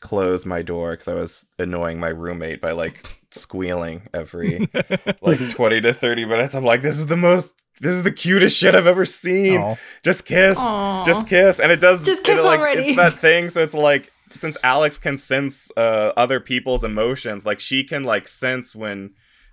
[0.00, 4.68] close my door because I was annoying my roommate by like squealing every
[5.22, 6.54] like 20 to 30 minutes.
[6.54, 9.60] I'm like, this is the most, this is the cutest shit I've ever seen.
[9.60, 9.78] Oh.
[10.02, 11.04] Just kiss, Aw.
[11.04, 12.04] just kiss, and it does.
[12.04, 12.82] Just it, kiss like, already.
[12.82, 13.48] It's that thing.
[13.48, 18.28] So it's like since Alex can sense uh, other people's emotions, like she can like
[18.28, 19.10] sense when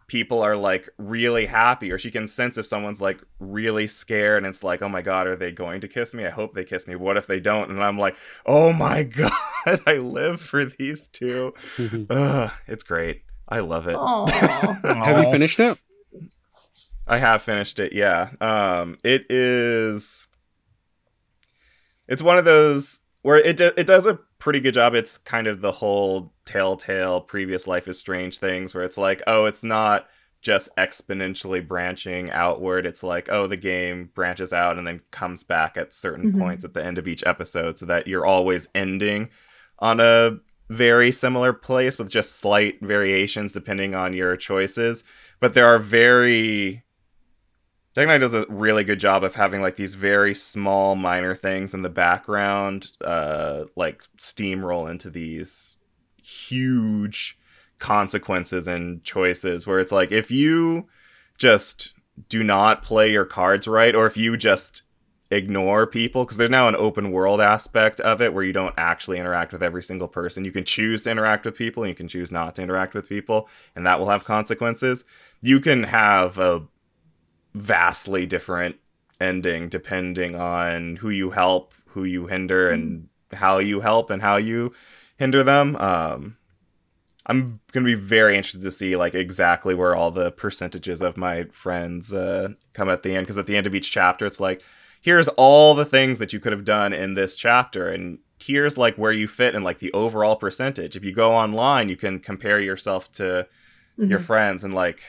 [0.08, 4.48] people are like really happy, or she can sense if someone's like really scared, and
[4.48, 6.26] it's like, oh my god, are they going to kiss me?
[6.26, 6.96] I hope they kiss me.
[6.96, 7.70] What if they don't?
[7.70, 8.15] And I'm like,
[8.46, 9.32] oh my god,
[9.86, 11.54] I live for these two.
[12.10, 13.24] Ugh, it's great.
[13.50, 13.98] I love it.
[14.84, 15.80] Have you finished it?
[17.10, 17.93] I have finished it.
[17.93, 18.32] Yeah.
[18.41, 20.28] Um, it is.
[22.08, 24.93] It's one of those where it do, it does a pretty good job.
[24.95, 29.45] It's kind of the whole telltale previous Life is Strange things where it's like, oh,
[29.45, 30.08] it's not
[30.41, 32.86] just exponentially branching outward.
[32.86, 36.39] It's like, oh, the game branches out and then comes back at certain Mhm.
[36.39, 39.30] points at the end of each episode, so that you're always ending
[39.80, 40.38] on a
[40.69, 45.04] very similar place with just slight variations depending on your choices.
[45.39, 46.84] But there are very
[47.97, 51.73] Deck Nine does a really good job of having like these very small minor things
[51.73, 55.77] in the background, uh, like steamroll into these
[56.21, 57.39] huge
[57.79, 60.88] consequences and choices where it's like if you
[61.39, 61.95] just
[62.29, 64.83] do not play your cards right, or if you just
[65.31, 69.17] ignore people, because there's now an open world aspect of it where you don't actually
[69.17, 70.45] interact with every single person.
[70.45, 73.10] You can choose to interact with people, and you can choose not to interact with
[73.10, 75.03] people, and that will have consequences.
[75.41, 76.62] You can have a
[77.58, 78.78] vastly different
[79.20, 84.38] ending depending on who you help, who you hinder, and how you help and how
[84.38, 84.74] you
[85.17, 85.76] hinder them.
[85.78, 86.38] Um,
[87.26, 91.46] I'm gonna be very interested to see like exactly where all the percentages of my
[91.52, 94.62] friends uh, come at the end because at the end of each chapter, it's like
[95.02, 98.96] here's all the things that you could have done in this chapter and here's like
[98.98, 102.60] where you fit in like the overall percentage if you go online you can compare
[102.60, 103.48] yourself to
[103.98, 104.24] your Mhm.
[104.24, 105.02] friends and like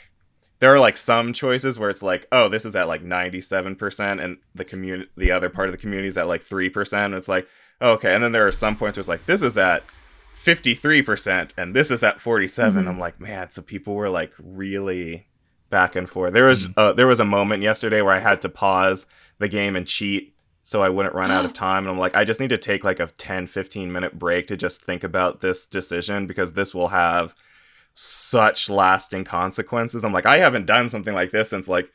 [0.60, 4.38] there are like some choices where it's like oh this is at like 97% and
[4.54, 7.46] the community the other part of the community is at like 3% and it's like
[7.80, 8.12] okay.
[8.12, 9.84] And then there are some points where it's like this is at
[10.44, 12.88] 53% and this is at 47 Mhm.
[12.88, 15.26] i'm like man so people were like really
[15.70, 16.32] back and forth.
[16.32, 19.06] There was uh, there was a moment yesterday where i had to pause
[19.38, 21.84] the game and cheat so I wouldn't run out of time.
[21.84, 24.56] And I'm like, I just need to take like a 10, 15 minute break to
[24.56, 27.34] just think about this decision because this will have
[28.00, 30.04] such lasting consequences.
[30.04, 31.90] I'm like, I haven't done something like this since like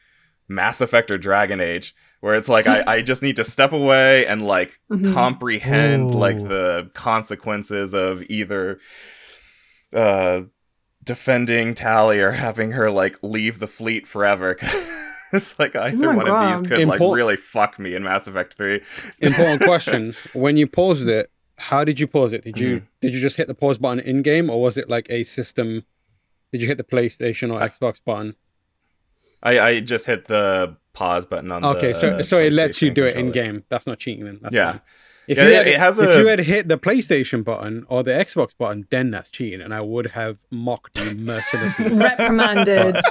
[0.49, 4.25] Mass Effect or Dragon Age, where it's like, I, I just need to step away
[4.27, 5.13] and like Mhm.
[5.13, 8.79] comprehend like the consequences of either
[9.93, 10.41] uh
[11.03, 14.57] defending Tali or having her like leave the fleet forever.
[15.33, 18.55] it's like either my one of these could like really fuck me in Mass Effect
[18.55, 18.81] 3.
[19.21, 20.15] Important question.
[20.33, 22.43] When you paused it, how did you pause it?
[22.43, 22.85] Did you Mm-hmm.
[23.01, 25.85] did you just hit the pause button in game, or was it like a system?
[26.53, 28.35] Did you hit the PlayStation or Xbox button?
[29.41, 32.91] I, I just hit the pause button on Okay, the so so it lets you
[32.91, 33.63] PlayStation do it in game.
[33.67, 34.39] That's not cheating then.
[34.41, 34.71] That's Yeah.
[34.73, 34.81] fine.
[35.27, 38.03] If Yeah, you had, it has if a- you had hit the PlayStation button or
[38.03, 41.89] the Xbox button, then that's cheating, and I would have mocked you mercilessly.
[41.91, 42.97] Reprimanded.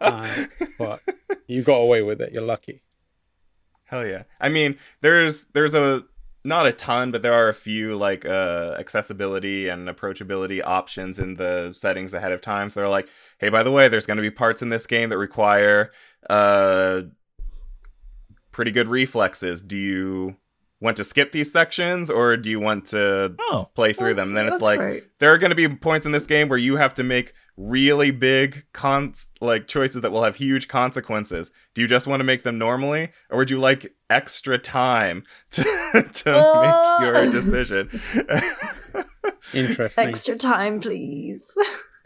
[0.00, 0.46] Uh,
[0.78, 1.02] but
[1.46, 2.32] you got away with it.
[2.32, 2.82] You're lucky.
[3.84, 4.22] Hell yeah.
[4.40, 6.04] I mean, there's there's a
[6.44, 11.34] not a ton, but there are a few like uh accessibility and approachability options in
[11.34, 12.70] the settings ahead of time.
[12.70, 15.18] So they're like, hey, by the way, there's gonna be parts in this game that
[15.18, 15.92] require
[16.28, 17.02] uh
[18.52, 19.62] pretty good reflexes.
[19.62, 20.36] Do you
[20.80, 24.28] want to skip these sections or do you want to Oh, play through them?
[24.28, 25.18] And then it's like great.
[25.18, 28.10] there are going to be points in this game where you have to make really
[28.10, 31.52] big cons like choices that will have huge consequences.
[31.74, 35.62] Do you just want to make them normally, or would you like extra time to
[35.62, 36.96] to Oh.
[37.00, 38.00] make your decision?
[39.54, 40.08] Interesting.
[40.08, 41.54] Extra time, please.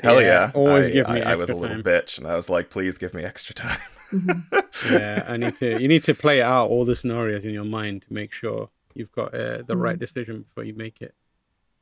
[0.03, 0.51] Hell yeah!
[0.55, 1.85] Always I, give me I, I was a little time.
[1.85, 3.79] bitch, and I was like, "Please give me extra time."
[4.90, 5.81] yeah, I need to.
[5.81, 9.12] You need to play out all the scenarios in your mind to make sure you've
[9.12, 11.14] got uh, the right decision before you make it.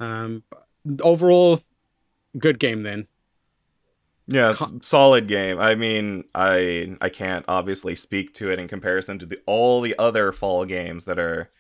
[0.00, 0.42] Um,
[1.02, 1.60] overall,
[2.38, 3.06] good game then.
[4.28, 5.58] Yeah, Con- solid game.
[5.58, 9.94] I mean, I I can't obviously speak to it in comparison to the all the
[9.98, 11.50] other fall games that are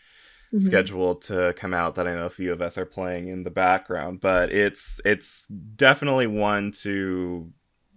[0.54, 0.62] Mhm.
[0.62, 3.50] scheduled to come out that I know a few of us are playing in the
[3.50, 7.50] background, but it's it's definitely one to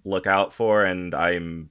[0.03, 1.69] look out for and I'm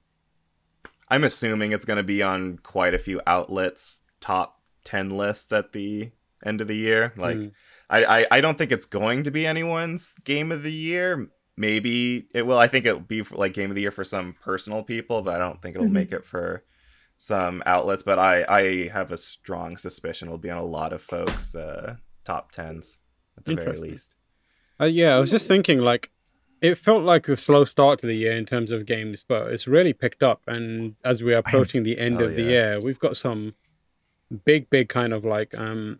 [1.07, 5.71] I'm assuming it's going to be on quite a few outlets top 10 lists at
[5.73, 6.11] the
[6.45, 7.13] end of the year.
[7.17, 7.51] Like Mm.
[7.89, 11.27] I, I I don't think it's going to be anyone's game of the year.
[11.57, 12.57] Maybe it will.
[12.57, 15.35] I think it'll be for, like game of the year for some personal people, but
[15.35, 15.91] I don't think it'll Mhm.
[15.91, 16.63] make it for
[17.17, 18.01] some outlets.
[18.03, 21.97] But I I have a strong suspicion it'll be on a lot of folks' uh,
[22.23, 22.97] top tens
[23.37, 24.15] at the very least.
[24.81, 26.11] Uh, yeah, I was just thinking like
[26.61, 29.67] it felt like a slow start to the year in terms of games, but it's
[29.67, 30.41] really picked up.
[30.47, 33.55] And as we are approaching the end Hell of the year, we've got some
[34.45, 35.99] big, big kind of like um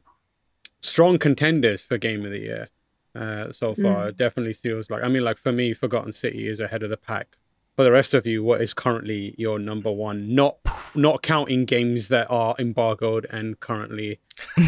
[0.82, 2.70] strong contenders for game of the year
[3.16, 4.10] uh, so far.
[4.10, 6.98] It definitely feels like I mean, like for me, Forgotten City is ahead of the
[6.98, 7.38] pack.
[7.76, 10.34] For the rest of you, what is currently your number one?
[10.34, 10.58] Not
[10.96, 14.22] not counting games that are embargoed and currently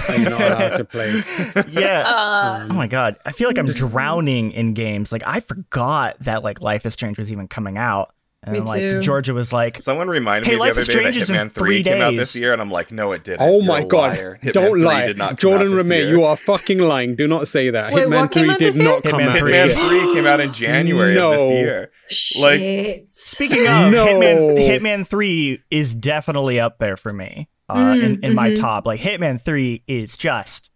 [0.10, 1.24] are not allowed to play.
[1.72, 2.04] yeah.
[2.06, 5.14] Uh, Oh my god, I feel like I'm drowning in games.
[5.14, 8.80] Like I forgot that like Life is Strange was even coming out, and Me like
[8.82, 9.02] too.
[9.02, 11.52] Georgia was like, Someone reminded Hey, me the Life other day that Strange in Hitman
[11.54, 13.42] 3 three came out this year, and I'm like, no, it didn't.
[13.42, 14.40] Oh You're my god!
[14.52, 16.10] Don't lie, did not Jordan out Ramée.
[16.10, 17.16] You are fucking lying.
[17.16, 17.94] Do not say that.
[17.94, 18.90] Wait, Hitman what came Three did this year?
[18.90, 19.40] not come Hitman out.
[19.40, 19.52] 3.
[19.54, 19.88] Hitman yet.
[19.88, 21.92] 3 came out in January of this year.
[22.40, 23.10] Like- shit.
[23.12, 24.06] Speaking of No.
[24.06, 28.60] Hitman, Hitman Three is definitely up there for me uh, Mm, in in my mhm.
[28.60, 28.86] top.
[28.86, 30.70] Like Hitman Three is just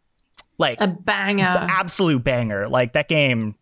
[0.58, 1.44] like a banger.
[1.46, 2.67] absolute banger.
[2.67, 3.56] Like that game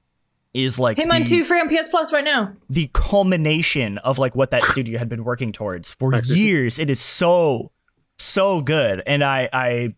[0.54, 2.54] is like Hitman the, 2 free on PS Plus right now.
[2.70, 6.80] the culmination of like what that studio had been working towards for years.
[6.80, 7.72] It is so
[8.18, 9.94] so good, and I I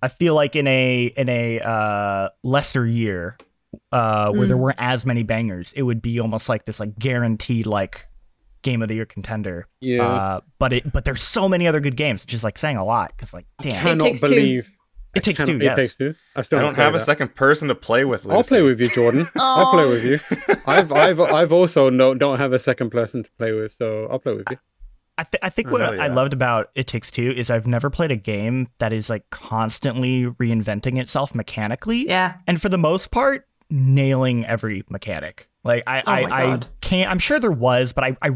[0.00, 3.36] I feel like in a in a uh, lesser year
[3.90, 4.60] uh, where there Mm.
[4.60, 8.06] weren't as many bangers, it would be almost like this like guaranteed like
[8.62, 9.66] game of the year contender.
[9.80, 10.06] Yeah.
[10.06, 12.84] Uh, but it but there's so many other good games, which is like saying a
[12.84, 14.28] lot because like damn, cannot Takes Two.
[14.28, 14.70] believe
[15.14, 15.56] it takes cannot- two.
[15.58, 15.76] It Yes.
[15.76, 16.14] takes two.
[16.36, 17.04] I still I don't play have a that.
[17.04, 18.26] second person to play with.
[18.30, 19.26] I'll play with you, Jordan.
[19.36, 20.18] I'll play with you.
[20.66, 24.18] I've I've I've also no don't have a second person to play with, so I'll
[24.20, 24.58] play with you.
[25.18, 27.66] I, th- I think Oh, what hell I loved about It Takes Two is I've
[27.66, 32.34] never played a game that is like constantly reinventing itself mechanically, Yeah.
[32.46, 35.48] and for the most part, nailing every mechanic.
[35.64, 37.10] Like I, Oh I, I can't.
[37.10, 38.30] I'm sure there was, but I, I,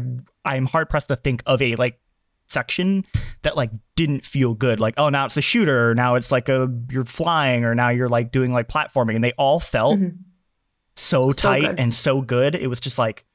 [0.45, 1.99] I'm hard pressed to think of a like
[2.47, 3.05] section
[3.43, 4.79] that like didn't feel good.
[4.79, 7.89] Like oh, now it's a shooter, or now it's like a you're flying, or now
[7.89, 10.17] you're like doing like platforming, and they all felt Mhm.
[10.95, 11.79] so, So tight good.
[11.79, 12.55] and so good.
[12.55, 13.25] It was just like,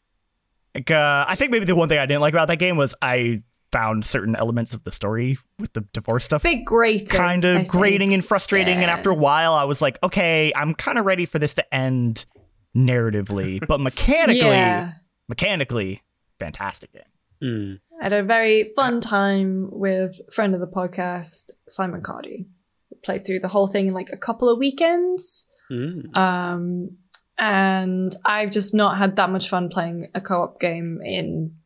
[0.75, 2.95] like uh, I think maybe the one thing I didn't like about that game was
[3.03, 7.07] I found certain elements of the story with the divorce stuff Bit grating.
[7.09, 7.71] kind I of think.
[7.71, 8.77] grating and frustrating.
[8.79, 11.75] And after a while, I was like, okay, I'm kind of ready for this to
[11.75, 12.27] end
[12.77, 14.93] narratively, but mechanically, Yeah.
[15.29, 16.03] mechanically,
[16.39, 17.03] fantastic game.
[17.43, 17.81] Mm.
[18.01, 22.47] I had a very fun time with friend of the podcast, Simon Cardy.
[23.05, 25.47] Played through the whole thing in like a couple of weekends.
[25.73, 26.17] Mm.
[26.17, 26.91] Um,
[27.39, 31.57] and I've just not had that much fun playing a co-op game in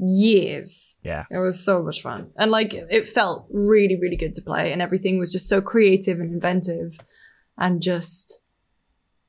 [0.00, 0.96] years.
[1.02, 1.24] Yeah.
[1.30, 2.30] It was so much fun.
[2.36, 4.72] And like it felt really, really good to play.
[4.72, 6.98] And everything was just so creative and inventive
[7.58, 8.42] and just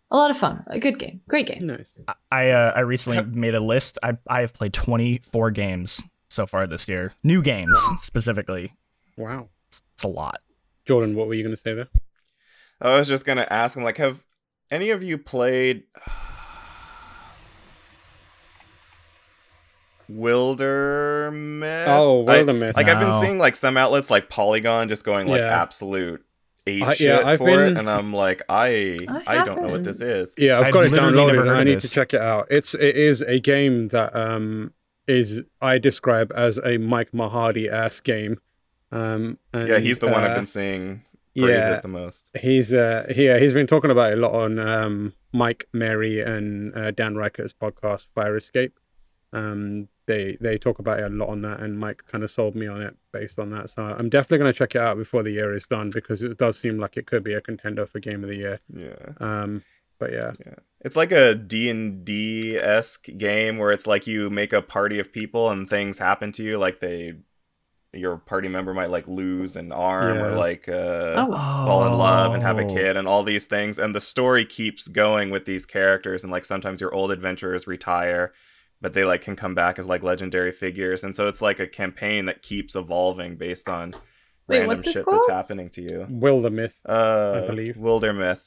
[0.10, 0.63] a lot of fun.
[0.67, 1.21] A good game.
[1.27, 1.67] Great game.
[1.67, 1.88] Nice.
[2.31, 3.97] I uh, I recently made a list.
[4.03, 8.73] I I have played 24 games so far this year, new games specifically.
[9.17, 9.49] Wow.
[9.67, 10.39] It's a lot.
[10.86, 11.89] Jordan, what were you going to say there?
[12.81, 14.23] I was just gonna ask him, like, have
[14.71, 15.84] any of you played
[20.17, 21.86] Wildermyth?
[21.88, 22.76] Oh, I- Wildermyth.
[22.76, 25.62] like I've been seeing like some outlets like Polygon just going like Yeah.
[25.62, 26.24] absolute
[26.67, 29.62] ape I- shit yeah, I've for been- it, and I'm like, I I I, don't
[29.62, 30.34] know what this is.
[30.38, 31.41] Yeah, I've I've got it downloaded.
[31.41, 31.89] and I need this.
[31.89, 32.47] to check it out.
[32.50, 34.74] It's it is a game that um
[35.08, 38.39] is I describe as a Mike Mahardy ass game.
[38.91, 42.30] Um, and, yeah, he's the one I've uh, been seeing Yeah, it the most.
[42.39, 46.76] he's uh yeah he's been talking about it a lot on um Mike, Mary, and
[46.76, 48.78] uh, Dan Ryckert's podcast Fire Escape.
[49.34, 52.56] Um, they they talk about it a lot on that, and Mike kind of sold
[52.56, 53.70] me on it based on that.
[53.70, 56.38] So I'm definitely going to check it out before the year is done because it
[56.38, 58.60] does seem like it could be a contender for Game of the Year.
[58.76, 59.13] Yeah.
[59.20, 59.63] Um,
[60.00, 60.56] but yeah, yeah.
[60.84, 65.50] It's like a D&D esque game where it's like you make a party of people
[65.50, 67.13] and things happen to you like they
[67.94, 72.34] your party member might like lose an arm or like uh Oh, fall in love
[72.34, 75.65] and have a kid and all these things and the story keeps going with these
[75.65, 78.32] characters and like sometimes your old adventurers retire
[78.82, 81.67] but they like can come back as like legendary figures and so it's like a
[81.67, 83.91] campaign that keeps evolving based on
[84.48, 85.24] Wait, random what's this shit called?
[85.28, 86.74] that's happening to you Wildermyth.
[86.88, 87.76] uh, I believe.
[87.76, 88.41] Wildermyth.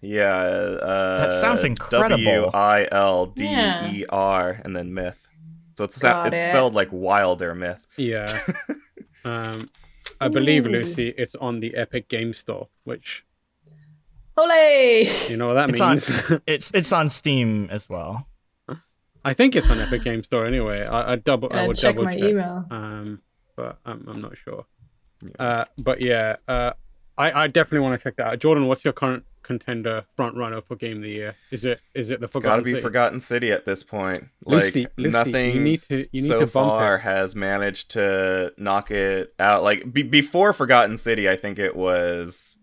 [0.00, 0.32] Yeah.
[0.32, 2.22] Uh, That sounds incredible.
[2.24, 5.26] W I L D E R and then myth.
[5.76, 6.46] So it's Got it's it.
[6.46, 7.84] spelled like Wilder myth.
[7.96, 8.28] Yeah.
[9.24, 9.70] um,
[10.20, 10.70] I believe Ooh.
[10.70, 13.24] Lucy, it's on the Epic Game Store, which
[14.36, 15.04] Ole!
[15.28, 16.32] you know what that It's on- means.
[16.46, 18.27] It's it's on Steam as well.
[19.24, 20.84] I think it's on Epic Game Store anyway.
[20.86, 21.48] I, I double.
[21.52, 22.22] I Uh, would check double my check.
[22.30, 22.64] email.
[22.70, 23.22] Um,
[23.56, 24.66] but I'm I'm not sure.
[25.22, 25.30] Yeah.
[25.38, 26.36] Uh, but yeah.
[26.46, 26.72] Uh,
[27.16, 28.38] I I definitely want to check that out.
[28.38, 31.34] Jordan, what's your current contender front runner for Game of the Year?
[31.50, 32.82] Is it is it the It's got to Forgotten be City?
[32.82, 34.28] Forgotten City at this point.
[34.46, 37.00] Lucy, like Lucy, nothing you need to- you need so to far it.
[37.00, 39.62] has managed to knock it out.
[39.64, 42.56] Like be- before Forgotten City, I think it was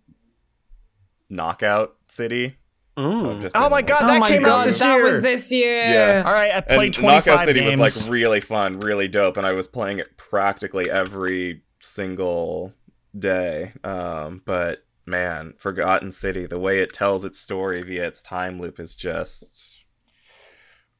[1.30, 2.56] Knockout City.
[2.98, 4.80] So Oh, I've just Oh my like- God, oh that my came out god, this
[4.80, 5.04] that year.
[5.04, 5.84] was this year.
[5.84, 6.24] Yeah.
[6.26, 7.78] All right, I and played 25 Knockout City games.
[7.78, 12.74] was like really fun, really dope, and I was playing it practically every single
[13.18, 13.74] day.
[13.84, 18.80] Um, but man, Forgotten City, the way it tells its story via its time loop
[18.80, 19.84] is just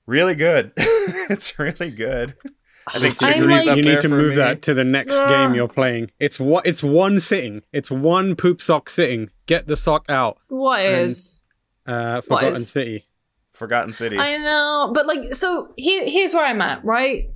[0.06, 0.74] really good.
[0.78, 2.36] it's really good.
[2.88, 4.36] I think Lucy, I'm you need, like- you need to for move me.
[4.36, 5.28] that to the next Ah.
[5.28, 6.12] game you're playing.
[6.20, 7.64] It's what it's one sitting.
[7.74, 9.30] It's one poop sock sitting.
[9.48, 10.38] Get the sock out.
[10.50, 10.92] What is?
[10.92, 11.42] And- is?
[11.86, 13.06] Uh, Forgotten is- City.
[13.54, 14.18] Forgotten City.
[14.20, 17.30] I know, but like, so here, here's where I'm at, right?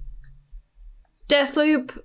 [1.30, 1.97] Deathloop,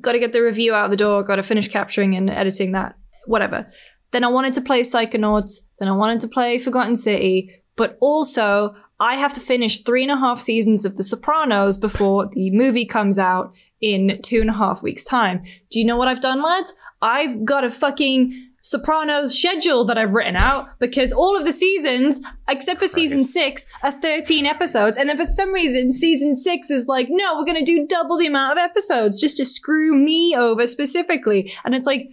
[0.00, 2.96] got to get the review out the door, got to finish capturing and editing that,
[3.26, 3.70] whatever.
[4.10, 8.74] Then I wanted to play Psychonauts, then I wanted to play Forgotten City, but also
[8.98, 12.84] I have to finish three and a half seasons of The Sopranos before the movie
[12.84, 15.42] comes out in two and a half weeks' time.
[15.70, 16.72] Do you know what I've done, lads?
[17.00, 22.20] I've got a fucking Sopranos schedule that I've written out because all of the seasons,
[22.48, 24.96] except for season six, are 13 episodes.
[24.98, 28.18] And then for some reason, season six is like, no, we're going to do double
[28.18, 31.52] the amount of episodes just to screw me over specifically.
[31.64, 32.08] And it's like,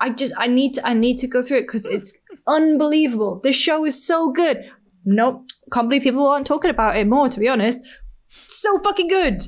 [0.00, 2.12] I just, I need to, I need to go through it because it's
[2.46, 3.40] unbelievable.
[3.42, 4.70] This show is so good.
[5.04, 5.46] Nope.
[5.72, 7.80] Can't believe people aren't talking about it more, to be honest.
[8.28, 9.42] So fucking good.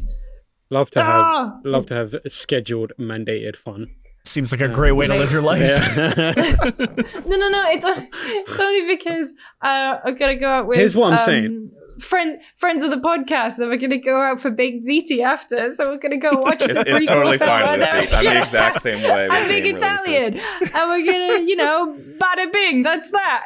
[0.70, 1.58] Love to have Ah!
[1.64, 3.88] love to have scheduled mandated fun.
[4.26, 5.60] Seems like a great way to live your life.
[7.26, 7.64] No, no, no.
[7.70, 10.78] It's, on- it's only because uh, I've got to go out with.
[10.78, 11.70] Here's what I'm um, saying.
[12.00, 15.70] friend friends of the podcast, and we're gonna go out for baked ziti after.
[15.70, 17.50] So we're gonna go watch the It's, prequel it's totally film.
[17.50, 18.00] fine, I know.
[18.00, 18.14] Lucy.
[18.16, 19.28] I'm the exact same way.
[19.30, 20.74] I'm big Italian, releases.
[20.74, 22.82] and we're gonna, you know, bada bing.
[22.82, 23.44] That's that.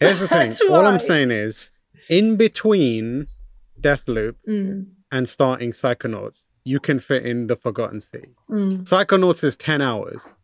[0.00, 0.48] Here's the thing.
[0.50, 0.84] That's All why.
[0.86, 1.70] I'm saying is,
[2.08, 3.26] in between
[3.80, 8.30] Deathloop Mm, and starting Psychonauts, you can fit in the Forgotten City.
[8.50, 8.84] mm.
[8.84, 10.34] Psychonauts is 10 hours.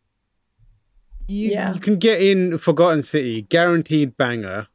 [1.29, 1.75] You, Yeah.
[1.75, 4.69] you can get in Forgotten City, guaranteed banger.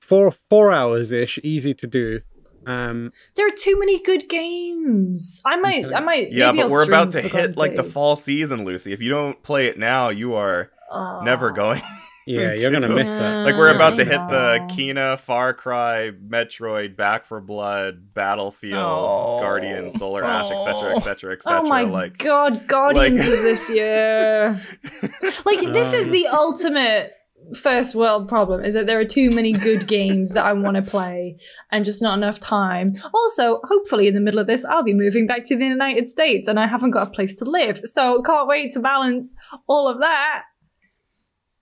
[0.00, 2.20] Four four hours ish, easy to do.
[2.66, 5.40] Um, There are too many good games.
[5.46, 6.30] I might, I might.
[6.32, 8.92] Yeah, maybe but I'll we're about to Forgotten hit like the fall season, Lucy.
[8.92, 11.22] If you don't play it now, you are Oh.
[11.24, 11.80] never going.
[12.26, 13.44] yeah, you're gonna miss that.
[13.44, 14.66] like we're about to hit the.
[14.70, 19.40] Kena, Far Cry, Metroid, Back 4 Blood, Battlefield, Oh.
[19.40, 21.60] Guardian, Solar Ash, etc., etc., etc.
[21.60, 24.60] Oh my like god, Guardians like- is this year.
[25.44, 26.12] like this is Um.
[26.12, 27.12] the ultimate
[27.60, 30.82] first world problem is that there are too many good games that I want to
[30.82, 31.36] play
[31.70, 32.92] and just not enough time.
[33.12, 36.48] Also, hopefully in the middle of this I'll be moving back to the United States
[36.48, 37.82] and I haven't got a place to live.
[37.84, 39.34] So can't wait to balance
[39.68, 40.44] all of that.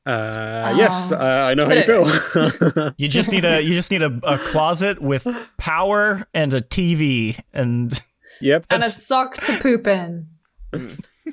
[0.04, 2.92] Uh, yes, uh, I know how you feel.
[2.96, 5.26] You just need a you just need a, a closet with
[5.58, 7.92] power and a TV and
[8.40, 8.66] yep.
[8.68, 10.28] And a sock to poop in.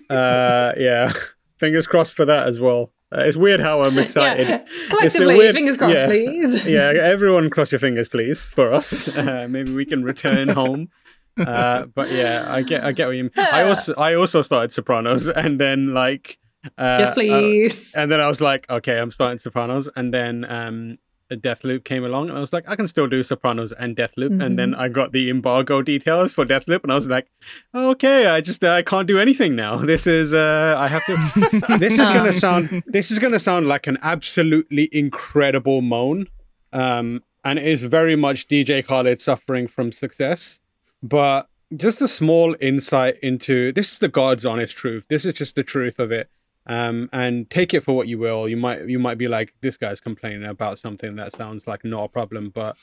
[0.08, 1.12] Uh, yeah.
[1.58, 2.92] Fingers crossed for that as well.
[3.12, 4.48] Uh, it's weird how I'm excited.
[4.48, 4.66] Yeah.
[4.90, 6.06] Collectively, weird- fingers crossed, yeah.
[6.06, 6.66] please.
[6.66, 9.08] yeah, everyone cross your fingers, please, for us.
[9.08, 10.90] Uh, maybe we can return home.
[11.38, 13.32] Uh, but yeah, I get, I get what you mean.
[13.38, 16.38] I also, I also started Sopranos, and then like,
[16.78, 17.94] uh, yes, uh, please.
[17.96, 20.98] and then I was like, okay, I'm starting Sopranos, and then um,
[21.32, 24.58] Deathloop came along, and I was like, I can still do Sopranos and Deathloop, and
[24.58, 27.28] then I got the embargo details for Deathloop, and I was like,
[27.74, 29.78] okay, I just uh, I can't do anything now.
[29.90, 31.78] This is uh, I have to.
[31.80, 32.84] this is gonna sound.
[32.86, 36.28] This is gonna sound like an absolutely incredible moan,
[36.74, 40.60] um, and it is very much DJ Khaled suffering from success,
[41.02, 41.48] but.
[41.78, 45.06] Just a small insight into this is the God's honest truth.
[45.08, 46.28] This is just the truth of it
[46.66, 48.48] um, and take it for what you will.
[48.48, 52.06] You might you might be like, this guy's complaining about something that sounds like not
[52.06, 52.78] a problem, but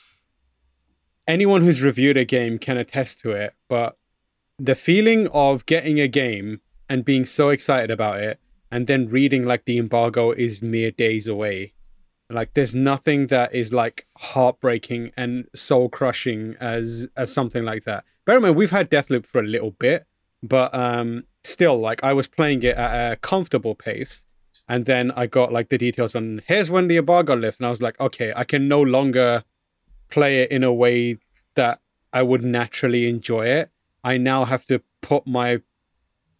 [1.27, 3.53] anyone who's reviewed a game can attest to it.
[3.67, 3.97] But
[4.57, 8.39] the feeling of getting a game and being so excited about it,
[8.71, 11.73] and then reading like the embargo is mere days away.
[12.29, 18.03] Like there's nothing that is like heartbreaking and soul crushing as as something like that.
[18.25, 20.05] Bear in mind, we've had Deathloop for a little bit,
[20.43, 24.25] but um still like i was playing it at a comfortable pace
[24.67, 27.69] and then i got like the details on here's when the embargo lifts and i
[27.69, 29.43] was like okay i can no longer
[30.09, 31.17] play it in a way
[31.55, 31.79] that
[32.13, 33.69] i would naturally enjoy it.
[34.03, 35.61] I now have to put my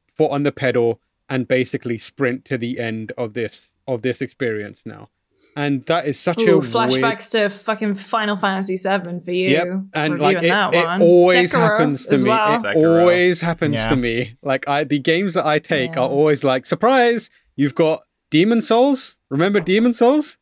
[0.07, 4.83] foot on the pedal and basically sprint to the end of this of this experience
[4.85, 5.09] now
[5.57, 9.49] and that is such Ooh, a flashbacks to fucking Final Fantasy VII for you.
[9.49, 12.29] Yep, and like it, that it always Sekiro happens to me.
[12.29, 12.53] well.
[12.53, 13.01] It Sekiro.
[13.01, 13.89] always happens Yeah.
[13.89, 14.37] to me.
[14.43, 16.01] Like I, the games that I take Yeah.
[16.03, 17.29] are always like surprise.
[17.55, 19.17] You've got Demon Souls.
[19.29, 20.37] Remember Demon Souls?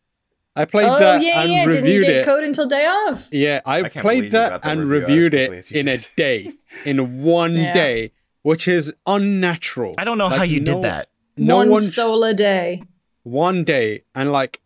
[0.58, 1.66] I played oh that yeah, and yeah.
[1.66, 2.26] Didn't get it.
[2.26, 3.28] code until day of.
[3.32, 6.54] Yeah, I, I played that and review reviewed it as you in a day,
[6.86, 7.74] in one Yeah.
[7.74, 8.12] day,
[8.42, 9.96] which is unnatural.
[9.98, 11.10] I don't know Like, how you no- did that.
[11.38, 12.84] No one one solar day.
[13.24, 14.62] one day and like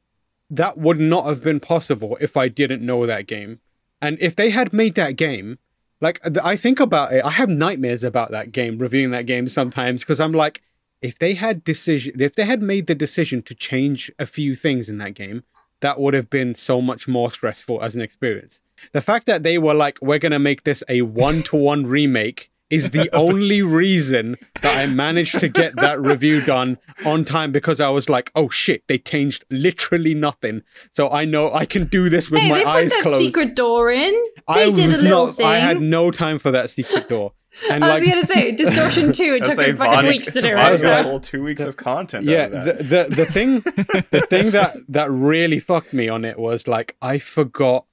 [0.49, 3.59] that would not have been possible if i didn't know that game.
[4.01, 5.59] And if they had made that game
[6.01, 10.01] like i think about it i have nightmares about that game reviewing that game sometimes
[10.01, 10.61] because i'm like
[11.01, 14.87] if they had decision if they had made the decision to change a few things
[14.87, 15.43] in that game
[15.81, 18.61] that would have been so much more stressful as an experience.
[18.91, 23.09] The fact that they were like we're to make this a one-to-one remake is the
[23.13, 28.09] only reason that I managed to get that review done on time because I was
[28.09, 30.61] like, oh shit, they changed literally nothing.
[30.93, 33.17] So I know I can do this with hey, my they put eyes that closed.
[33.19, 34.13] secret door in.
[34.47, 35.45] I did a little not, thing.
[35.45, 37.33] I had no time for that secret door.
[37.71, 39.33] And I was like, gonna say Distortion Two.
[39.33, 40.81] It took say him fucking Vonnie- weeks to do Vonnie it.
[40.83, 42.25] got a so- whole two weeks of content.
[42.25, 43.09] yeah, out of the, that.
[43.09, 43.59] the the thing
[44.11, 47.85] the thing that that really fucked me on it was like I forgot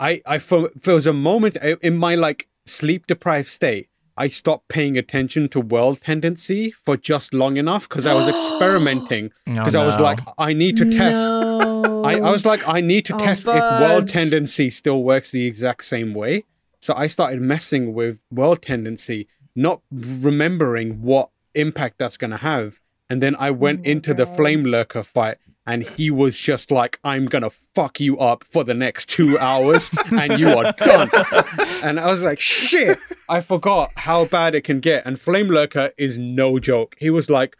[0.00, 4.68] I I for there was a moment in my like sleep deprived state I stopped
[4.68, 9.74] paying attention to world tendency for just long enough because I was experimenting oh, because
[9.74, 11.82] I was like I need to test No.
[12.04, 15.46] I, I was like, I need to Oh, test if world tendency still works the
[15.46, 16.44] exact same way.
[16.80, 22.80] So I started messing with world tendency, not remembering what impact that's going to have.
[23.08, 26.98] And then I went oh my into the Flamelurker fight, and he was just like,
[27.04, 31.10] I'm to fuck you up for the next two hours, and you are done.
[31.82, 32.98] and I was like, shit,
[33.28, 35.06] I forgot how bad it can get.
[35.06, 36.96] And Flamelurker is no joke.
[36.98, 37.56] He was like,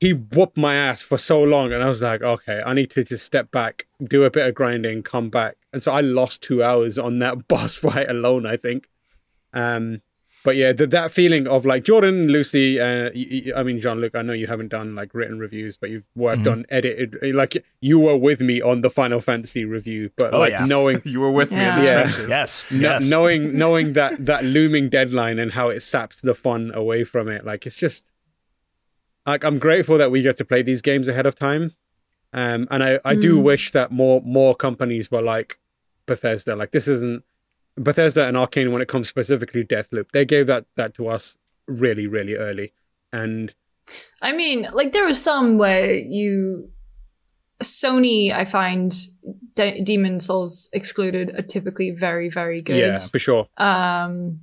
[0.00, 3.02] he whooped my ass for so long and i was like okay i need to
[3.02, 6.62] just step back do a bit of grinding come back and so I lost two
[6.62, 8.46] hours on that boss fight alone.
[8.46, 8.88] I think.
[9.52, 10.02] Um,
[10.44, 14.00] but yeah, th- that feeling of like Jordan, Lucy, uh, y- y- I mean Jean
[14.00, 14.14] Luc.
[14.14, 16.52] I know you haven't done like written reviews, but you've worked Mhm.
[16.52, 17.16] on edited.
[17.34, 20.64] Like you were with me on the Final Fantasy review, but Oh, like yeah.
[20.64, 22.02] knowing You were with me in the Yeah.
[22.02, 22.28] trenches.
[22.38, 22.64] Yes.
[22.70, 23.10] no, yes.
[23.10, 27.44] knowing knowing that that looming deadline and how it saps the fun away from it
[27.44, 28.04] like it's just
[29.26, 31.72] like i'm grateful that we get to play these games ahead of time
[32.32, 33.42] um and i i do Mm.
[33.42, 35.58] wish that more more companies were like
[36.06, 37.22] bethesda like this isn't
[37.78, 41.36] bethesda and Arkane when it comes specifically to deathloop they gave that that to us
[41.66, 42.72] really really early
[43.12, 43.54] and
[44.20, 46.70] I mean, like there are some where you
[47.62, 48.94] Sony, I find
[49.54, 52.76] De- Demon Souls excluded are typically very, very good.
[52.76, 54.40] yeah for sure Um,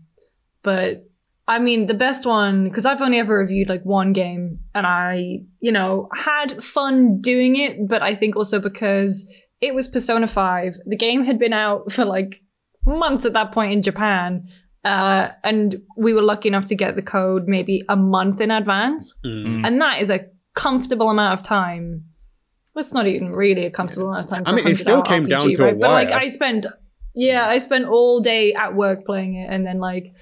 [0.63, 1.05] but
[1.47, 5.41] I mean, the best one because I've only ever reviewed like one game, and I,
[5.59, 7.87] you know, had fun doing it.
[7.87, 9.31] But I think also because
[9.61, 12.41] it was Persona Five, the game had been out for like
[12.85, 14.47] months at that point in Japan,
[14.83, 19.13] uh, and we were lucky enough to get the code maybe a month in advance,
[19.25, 19.65] Mm.
[19.65, 22.03] and that is a comfortable amount of time.
[22.73, 24.43] Well, it's not even really a comfortable amount of time.
[24.45, 25.79] I mean, it still came RPG, down to a right?
[25.79, 26.11] But like.
[26.11, 26.65] I spent,
[27.13, 30.13] yeah, I spent all day at work playing it, and then like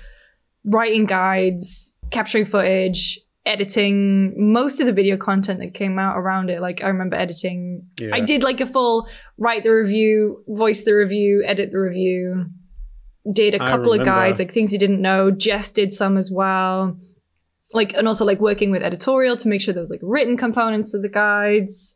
[0.63, 6.61] writing guides, capturing footage, editing most of the video content that came out around it.
[6.61, 7.87] Like, I remember editing.
[7.99, 8.11] yeah.
[8.13, 12.45] I did like a full write the review, voice the review, edit the review.
[13.31, 15.31] Did a couple of guides, like things you didn't know.
[15.31, 16.97] Jess did some as well.
[17.73, 20.91] Like, and also like working with editorial to make sure there was like written components
[20.91, 21.95] to the guides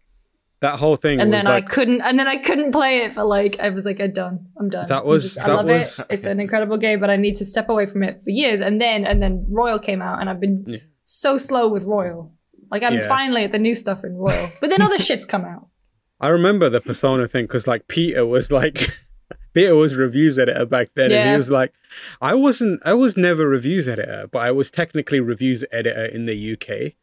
[0.62, 3.14] that whole thing and was then like I couldn't, and then I couldn't play it
[3.14, 4.88] for like I was like, I'm done, I'm done.
[4.88, 6.06] That was- just- I love was- it.
[6.10, 8.60] It's an incredible game, but I need to step away from it for years.
[8.60, 10.80] And then, and then Royal came out, and I've been Yeah.
[11.08, 12.34] So slow with Royal.
[12.70, 13.08] Like I'm Yeah.
[13.08, 15.68] finally at the new stuff in Royal, but then other shit's come out.
[16.20, 18.90] I remember the Persona thing because like Peter was like
[19.54, 21.74] Peter was reviews editor back then, and he was like,
[22.22, 26.36] I wasn't, I was never reviews editor, but I was technically reviews editor in the
[26.54, 26.94] UK.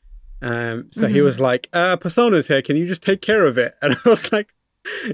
[0.43, 1.25] Um, so he Mhm.
[1.25, 3.75] was like, uh, Persona's here, can you just take care of it?
[3.83, 4.49] And I was like,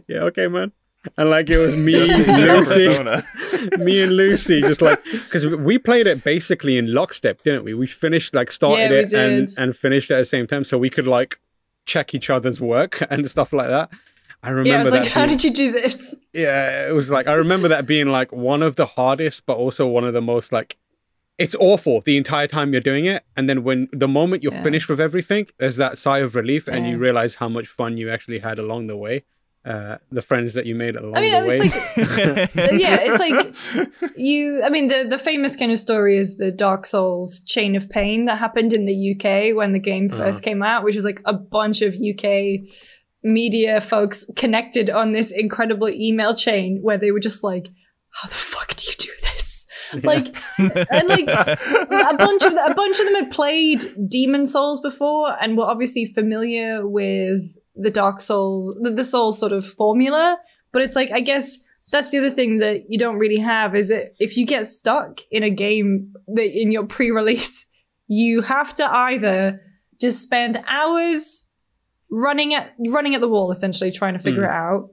[0.09, 0.72] Yeah, okay, man.
[1.16, 2.88] And like it was me, Lucy,
[3.78, 7.72] me and Lucy, just like because we played it basically in lockstep, didn't we?
[7.74, 9.59] We finished like started Yeah, it and did.
[9.59, 11.38] and finished it at the same time, so we could like
[11.86, 13.90] check each other's work and stuff like that.
[14.42, 15.03] I remember yeah, I was that.
[15.05, 16.14] like, how did you do this?
[16.34, 19.86] yeah, it was like I remember that being like one of the hardest, but also
[19.86, 20.76] one of the most like
[21.38, 24.62] it's awful the entire time you're doing it, and then when the moment you're Yeah.
[24.62, 28.11] finished with everything, there's that sigh of relief, and you realize how much fun you
[28.11, 29.24] actually had along the way.
[29.63, 31.59] Uh, the friends that you made along I mean, the way.
[31.61, 34.63] it's like yeah, it's like you.
[34.65, 38.25] I mean, the the famous kind of story is the Dark Souls Chain of Pain
[38.25, 40.41] that happened in the UK when the game 1st Uh-huh.
[40.41, 42.61] came out, which was like a bunch of UK
[43.23, 47.69] media folks connected on this incredible email chain where they were just like,
[48.13, 49.67] "How the fuck do you do this?"
[50.05, 55.37] Like, and like a bunch of a bunch of them had played Demon Souls before
[55.43, 57.43] and were obviously familiar with
[57.81, 60.39] the Dark Souls, the, the Souls sort of formula.
[60.72, 61.59] But it's like I guess
[61.91, 65.20] that's the other thing that you don't really have is that if you get stuck
[65.31, 67.66] in a game that in your pre-release,
[68.07, 69.61] you have to either
[70.01, 71.47] just spend hours
[72.11, 74.47] running at running at the wall essentially trying to figure mm.
[74.47, 74.91] it out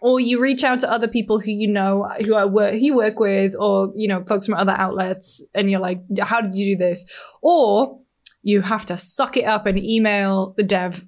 [0.00, 2.96] or you reach out to other people who you know who are work who you
[2.96, 6.76] work with or you know folks from other outlets and you're like how did you
[6.76, 7.04] do this
[7.42, 7.98] or
[8.42, 11.04] you have to suck it up and email the dev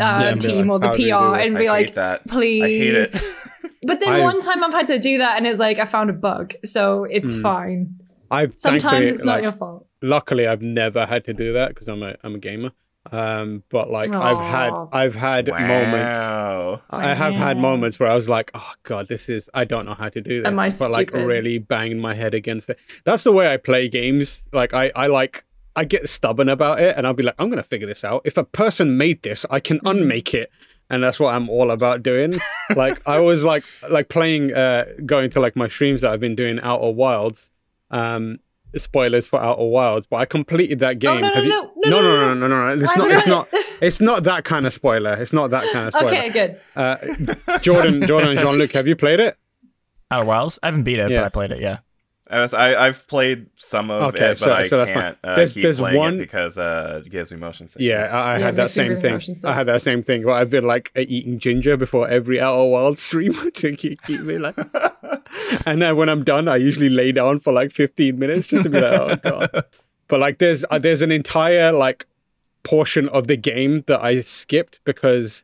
[0.00, 1.94] uh, and team like, or the "How do you do PR and be hate like
[1.94, 2.26] that.
[2.28, 3.12] please I hate it.
[3.86, 6.10] but then I've- one time I've had to do that and it's like I found
[6.10, 7.42] a bug so it's Hmm.
[7.42, 7.94] fine
[8.30, 11.88] I've sometimes it's not like, your fault luckily I've never had to do that because
[11.88, 12.72] I'm a I'm a gamer.
[13.10, 16.18] Um, but like I've had I've had moments.
[16.18, 16.82] Wow.
[16.88, 19.94] I have had moments where I was like, "Oh God, this is I don't know
[19.94, 22.78] how to do this," Am I but like really banging my head against it.
[23.04, 24.44] That's the way I play games.
[24.52, 27.62] Like I, I like I get stubborn about it, and I'll be like, "I'm gonna
[27.62, 28.22] figure this out.
[28.24, 29.90] If a person made this, I can Mm.
[29.90, 30.50] unmake it."
[30.90, 32.38] And that's what I'm all about doing.
[32.76, 36.34] like I was like like playing, uh, going to like my streams that I've been
[36.34, 37.50] doing Outer Wilds.
[37.90, 38.38] Um,
[38.76, 41.10] spoilers for Outer Wilds, but I completed that game.
[41.10, 42.82] Oh, no, no, Have you- no, no, no, no, no, no, no, no.
[42.82, 43.10] It's not.
[43.10, 43.48] It's not.
[43.82, 45.12] It's not that kind of spoiler.
[45.14, 46.08] It's not that kind of spoiler.
[46.08, 49.36] okay good Uh, Jordan, Jordan, and Jean Luc, have you played it?
[50.10, 50.58] Outer Wilds.
[50.62, 51.20] I haven't beat it, Yeah.
[51.20, 51.60] but I played it.
[51.60, 51.78] Yeah.
[52.32, 55.18] I was, I, I've played some of Okay, it, but so- I so that's can't
[55.22, 57.86] uh, There's- keep there's playing one- it because uh, it gives me motion sickness.
[57.86, 59.20] Yeah, I, I Yeah, had that same thing.
[59.44, 60.24] I had that same thing.
[60.24, 64.20] But I've been like uh, eating ginger before every Outer Wild stream to keep, keep
[64.22, 64.56] me like.
[65.66, 68.70] and then when I'm done, I usually lay down for like 15 minutes just to
[68.70, 69.64] be like, oh god.
[70.08, 72.06] But like, there's uh, there's an entire like
[72.64, 75.42] portion of the game that I skipped because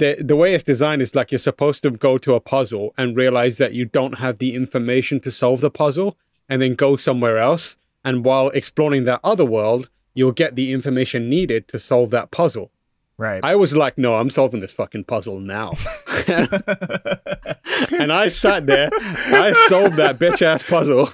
[0.00, 3.16] the the way it's designed is like you're supposed to go to a puzzle and
[3.16, 6.16] realize that you don't have the information to solve the puzzle,
[6.48, 7.76] and then go somewhere else.
[8.04, 12.72] And while exploring that other world, you'll get the information needed to solve that puzzle.
[13.16, 13.44] Right.
[13.44, 15.74] I was like, no, I'm solving this fucking puzzle now.
[16.26, 21.10] and I sat there, I solved that bitch ass puzzle.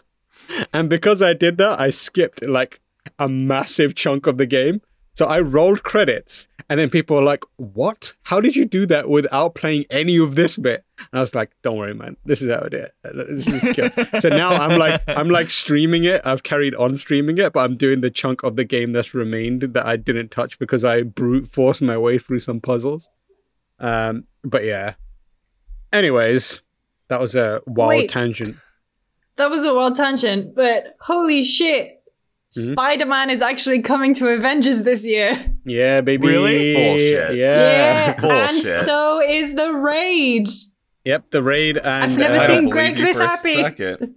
[0.73, 2.81] And because I did that, I skipped like
[3.19, 4.83] a massive chunk of the game.
[5.17, 8.13] So I rolled credits, and then people were like, What?
[8.25, 10.85] How did you do that without playing any of this bit?
[10.99, 12.19] And I was like, Don't worry, man.
[12.27, 12.95] This is how I do it.
[13.03, 13.91] This is kill."
[14.21, 16.21] so now I'm like I'm like streaming it.
[16.27, 19.63] I've carried on streaming it, but I'm doing the chunk of the game that's remained
[19.63, 23.09] that I didn't touch because I brute forced my way through some puzzles.
[23.79, 24.95] Um, but yeah.
[25.95, 26.61] Anyways,
[27.09, 28.11] that was a wild Wait.
[28.11, 28.57] tangent.
[29.37, 32.03] That was a wild tangent, but holy shit.
[32.57, 32.73] Mhm.
[32.73, 35.53] Spider Man is actually coming to Avengers this year.
[35.65, 36.27] Yeah, baby.
[36.29, 36.75] Really?
[36.75, 37.37] Bullshit.
[37.37, 38.13] Yeah.
[38.17, 38.85] and Bullshit.
[38.85, 40.49] so is the raid.
[41.05, 43.57] Yep, the raid and I've never uh, seen Greg you this for a happy.
[43.61, 44.15] second.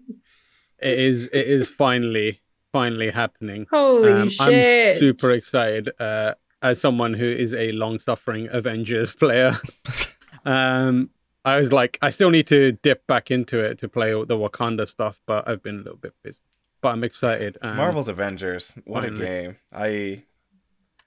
[0.82, 3.68] it is it is finally finally happening.
[3.72, 4.94] Holy Um, shit.
[4.94, 9.54] I'm super excited uh, as someone who is a long-suffering Avengers player.
[10.46, 11.10] um,
[11.46, 14.88] I was like, I still need to dip back into it to play the Wakanda
[14.88, 16.42] stuff, but I've been a little bit busy.
[16.82, 17.58] But I'm excited.
[17.62, 18.74] Um, Marvel's Avengers.
[18.86, 19.24] What finally.
[19.24, 19.58] a game.
[19.74, 20.24] I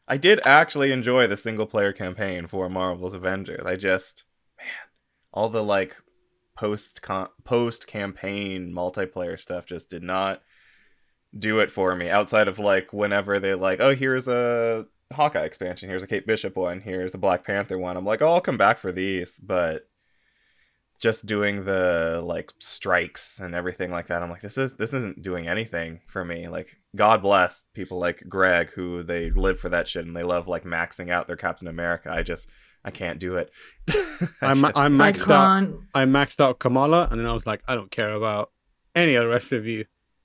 [0.07, 3.64] I did actually enjoy the single player campaign for Marvel's Avengers.
[3.64, 4.25] I just
[4.59, 4.68] man,
[5.33, 5.97] all the like
[6.57, 7.01] post
[7.45, 10.43] post campaign multiplayer stuff just did not
[11.37, 15.89] do it for me outside of like whenever they're like, "Oh, here's a Hawkeye expansion,
[15.89, 18.59] here's a Kate Bishop one, here's a Black Panther one." I'm like, "Oh, I'll come
[18.59, 19.89] back for these." But
[21.03, 25.21] just doing the like strikes and everything like that i'm like this is this isn't
[25.21, 29.89] doing anything for me like god bless people like greg who they live for that
[29.89, 32.49] shit and they love like maxing out their captain america i just
[32.85, 33.51] i can't do it
[33.91, 35.69] I I'm, I'm I maxed out.
[35.95, 38.51] I maxed out Kamala, and then I was like, I don't care about
[38.95, 39.85] any of the rest of you.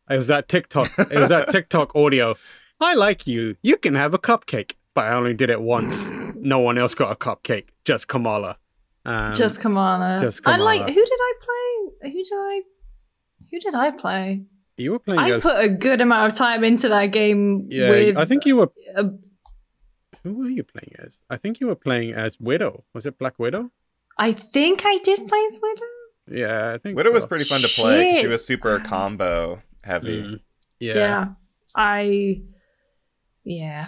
[0.10, 0.92] It was that TikTok.
[0.98, 2.36] It was that TikTok audio.
[2.80, 3.56] I like you.
[3.62, 6.08] You can have a cupcake, but I only did it once.
[6.40, 7.70] No one else got a cupcake.
[7.84, 8.58] Just Kamala.
[9.08, 10.20] Um, just Kamala.
[10.22, 12.12] just And like, who did I play?
[12.12, 12.62] Who did I?
[13.52, 14.44] Who did I play?
[14.78, 15.42] you were playing I as.
[15.42, 17.68] put a good amount of time into that game.
[17.70, 18.70] yeah, with I think you were.
[18.96, 19.06] a
[20.24, 21.18] Who were you playing as?
[21.30, 22.84] I think you were playing as Widow.
[22.94, 23.72] Was it Black Widow?
[24.18, 26.42] I think I did play as Widow.
[26.42, 26.98] Yeah, I think.
[26.98, 28.20] widow was pretty fun to play.
[28.20, 30.40] she was super combo heavy Mm,
[30.82, 30.94] yeah.
[30.96, 31.26] Yeah.
[31.74, 32.42] I.
[33.46, 33.88] Yeah.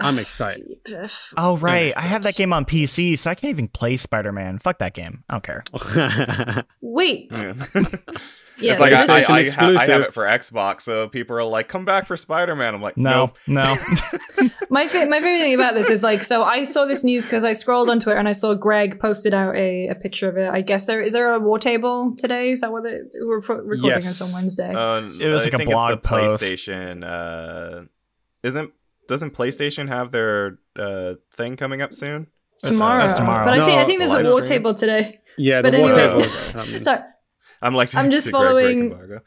[0.00, 0.78] I'm excited.
[1.36, 4.58] oh right, I have that game on PC, so I can't even play Spider Man.
[4.58, 5.22] Fuck that game.
[5.28, 6.64] I don't care.
[6.80, 7.30] Wait.
[7.32, 7.54] Yeah.
[8.60, 8.72] Yeah.
[8.72, 10.80] it's like so I, this I- is- I, I, ha- I have it for xbox
[10.80, 13.36] so people are like come back for spider-man i'm like No, nope.
[13.46, 13.62] no.
[14.68, 17.44] my fa- my favorite thing about this is like so I saw this news because
[17.44, 20.50] I scrolled on Twitter and I saw Greg posted out a, a picture of it.
[20.50, 22.50] I guess there is there a war table today?
[22.50, 24.04] Is that what it, we're pro- recording Yes.
[24.06, 24.74] this on Wednesday?
[24.74, 26.42] Uh, It was like a think blog it's the post.
[26.42, 27.04] PlayStation.
[27.04, 27.84] Uh,
[28.42, 28.72] isn't
[29.08, 32.28] doesn't PlayStation have their uh, thing coming up soon?
[32.62, 33.00] tomorrow.
[33.06, 33.44] that's tomorrow.
[33.44, 34.58] But I think I think there's a war stream.
[34.58, 35.20] table today.
[35.36, 36.28] yeah, But the war anyway.
[36.28, 36.82] table.
[36.84, 37.00] Sorry.
[37.62, 39.20] I'm like, I'm just did Greg break following-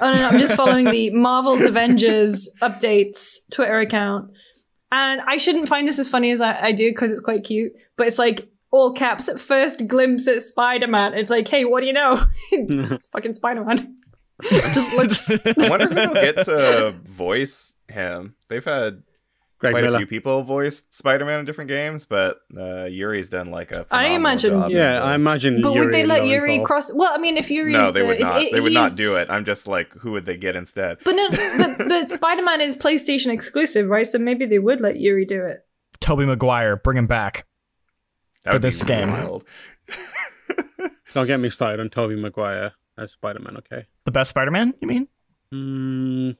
[0.00, 4.30] Oh no, no, I'm just following the Marvel's Avengers updates Twitter account.
[4.90, 7.72] And I shouldn't find this as funny as I, I do because it's quite cute.
[7.96, 11.14] But it's like all caps first glimpse at Spider-Man.
[11.14, 12.22] It's like, hey, what do you know?
[12.52, 13.96] it's fucking Spider-Man.
[14.72, 18.34] just looks I wonder who they'll get to voice him.
[18.48, 19.02] They've had
[19.58, 19.96] Greg quite Miller.
[19.96, 23.84] a few people voiced Spider-Man in different games, but uh, Yuri's done like a.
[23.90, 24.70] I imagine- job.
[24.70, 25.60] Yeah, I imagine.
[25.60, 26.28] But would they let Lowenthal.
[26.28, 26.92] Yuri cross?
[26.94, 28.42] Well, I mean, if Yuri No, they the, would not.
[28.42, 29.28] it- they would not do it.
[29.30, 30.98] I'm just like, who would they get instead?
[31.04, 31.28] But no,
[31.58, 34.06] but, but Spider-Man is PlayStation exclusive, right?
[34.06, 35.66] So maybe they would let Yuri do it.
[36.00, 37.44] Tobey Maguire, bring him back.
[38.44, 39.10] That For this game.
[39.10, 39.44] wild.
[41.14, 43.56] Don't get me started on Tobey Maguire as Spider Man.
[43.56, 43.86] Okay.
[44.04, 44.74] The best Spider Man?
[44.80, 45.08] You mean?
[45.52, 46.36] Mm,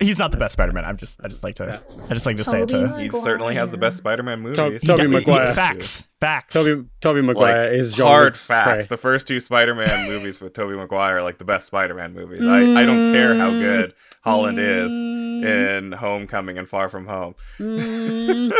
[0.00, 0.84] He's not the best Spider Man.
[0.84, 2.82] I'm just, I just like to, I just like to say it to.
[2.82, 3.00] Maguire.
[3.00, 4.56] He certainly has the best Spider-Man movies.
[4.56, 5.54] To- He Tobey de- he- Maguire.
[5.54, 6.54] Facts, facts.
[6.54, 8.86] Tobey Tobey Maguire like is John hard Wick's facts.
[8.86, 8.96] prey.
[8.96, 12.42] The first two Spider-Man movies with Tobey Maguire are like the best Spider-Man movies.
[12.44, 17.34] I, I don't care how good Holland is in Homecoming and Far From Home.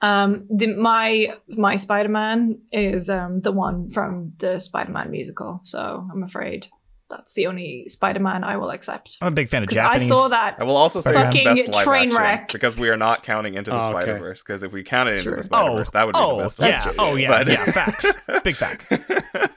[0.00, 5.60] Um, the, my my Spider-Man is um the one from the Spider-Man musical.
[5.62, 6.66] So I'm afraid
[7.12, 9.18] That's the only Spider-Man I will accept.
[9.20, 10.56] I'm a big fan of Because I saw that.
[10.58, 12.52] I will also say Fucking best live train action, wreck.
[12.52, 14.00] because we are not counting into the Oh, okay.
[14.00, 14.42] Spider Verse.
[14.42, 15.42] Because if we counted That's into the.
[15.44, 16.68] Spider Verse, oh, that would be oh, the best one.
[16.70, 16.80] yeah.
[16.82, 16.92] true.
[16.98, 17.28] Oh, yeah.
[17.28, 17.64] But- yeah.
[17.72, 18.12] Facts.
[18.42, 18.90] Big fact.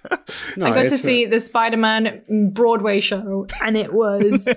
[0.57, 4.49] No, I got to it's a- see the Spider-Man Broadway show, and it was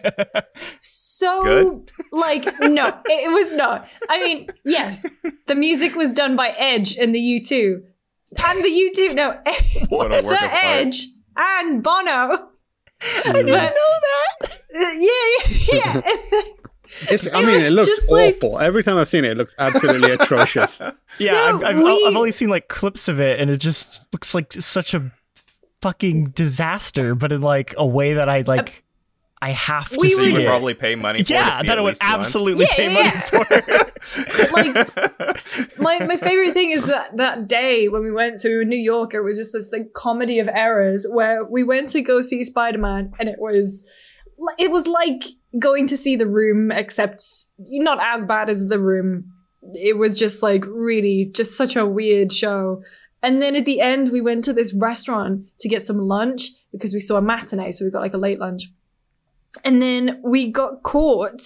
[0.81, 1.93] so Good?
[2.13, 3.87] like no, it was not.
[4.09, 5.07] I mean, yes,
[5.47, 7.83] the music was done by Edge and the U2,
[8.45, 9.39] and the U2 no,
[9.89, 10.63] What a work the of art.
[10.65, 12.49] Edge and Bono.
[13.01, 13.33] Mm.
[13.33, 14.59] But know that.
[14.73, 16.43] yeah, yeah, yeah.
[17.11, 18.59] It's, I It mean, it looks just like- awful.
[18.59, 20.81] Every time I've seen it, it looks absolutely atrocious.
[21.19, 24.07] Yeah, No, I've, I've, we- I've only seen like clips of it, and it just
[24.15, 25.13] looks like such a
[25.83, 28.85] fucking disaster, but in like a way that I like.
[29.41, 30.47] I have to We see So you would it.
[30.47, 32.27] probably pay money for yeah, to see that it I would least once.
[32.27, 33.21] absolutely Yeah, pay yeah, money yeah.
[33.21, 33.47] for.
[33.51, 34.53] it.
[34.53, 39.15] like my my favorite thing is that that day when we went to New York,
[39.15, 42.79] it was just this like comedy of errors where we went to go see Spider
[42.79, 43.89] Man, and it was
[44.59, 45.23] it was like
[45.59, 47.23] going to see the room, except
[47.59, 49.25] not as bad as the room.
[49.75, 52.83] It was just like really just such a weird show.
[53.23, 56.93] And then at the end, we went to this restaurant to get some lunch because
[56.93, 58.71] we saw a matinee, so we got like a late lunch.
[59.65, 61.43] And then we got caught.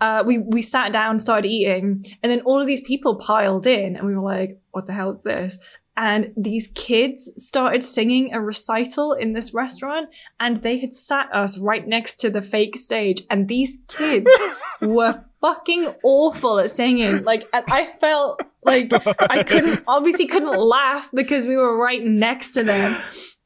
[0.00, 3.96] Uh, we we sat down, started eating, and then all of these people piled in,
[3.96, 5.58] and we were like, "What the hell is this?"
[5.96, 10.08] And these kids started singing a recital in this restaurant,
[10.40, 14.30] and they had sat us right next to the fake stage, and these kids
[14.80, 17.24] were fucking awful at singing.
[17.24, 18.90] Like, and I felt like
[19.20, 22.96] I couldn't, obviously, couldn't laugh because we were right next to them.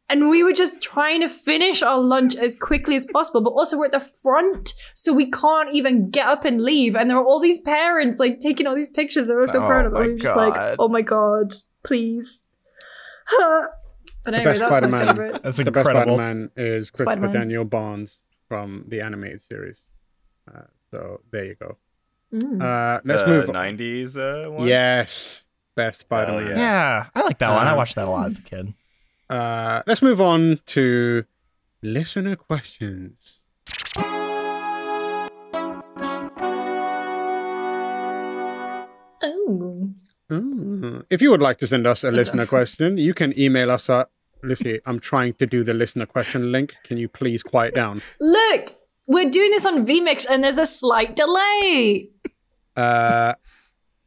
[0.09, 3.77] And we were just trying to finish our lunch as quickly as possible, but also
[3.77, 6.95] we're at the front, so we can't even get up and leave.
[6.95, 9.27] And there are all these parents like taking all these pictures.
[9.27, 10.03] They were so Oh proud of them.
[10.03, 12.45] We were just like, oh my god, please.
[13.39, 15.07] but anyway, best that's my Spider-Man.
[15.17, 15.43] favorite.
[15.43, 16.15] That's the best incredible.
[16.19, 17.33] Spider-Man is Christopher Spider-Man.
[17.33, 19.83] Daniel Barnes from the animated series.
[20.53, 20.61] Uh,
[20.93, 21.79] so there you go.
[22.33, 22.61] Mm.
[22.63, 23.49] Uh, let's the move.
[23.49, 23.55] on.
[23.57, 24.69] 90s uh, one?
[24.69, 25.45] Yes,
[25.75, 26.51] best Spider-Man.
[26.51, 26.57] yeah.
[26.59, 27.67] Yeah, I like that one.
[27.67, 28.73] I Uh, watched that a lot as a kid.
[29.29, 31.25] Uh, let's move on to
[31.83, 33.41] listener questions.
[39.23, 39.91] Oh.
[40.31, 41.05] Mm.
[41.11, 44.09] If you would like to send us a listener question, you can email us at
[44.43, 44.81] Lucy.
[44.87, 46.75] I'm trying to do the listener question link.
[46.85, 48.03] Can you please quiet down?
[48.21, 52.11] Look, we're doing this on VMix and there's a slight delay.
[52.77, 53.35] Uh,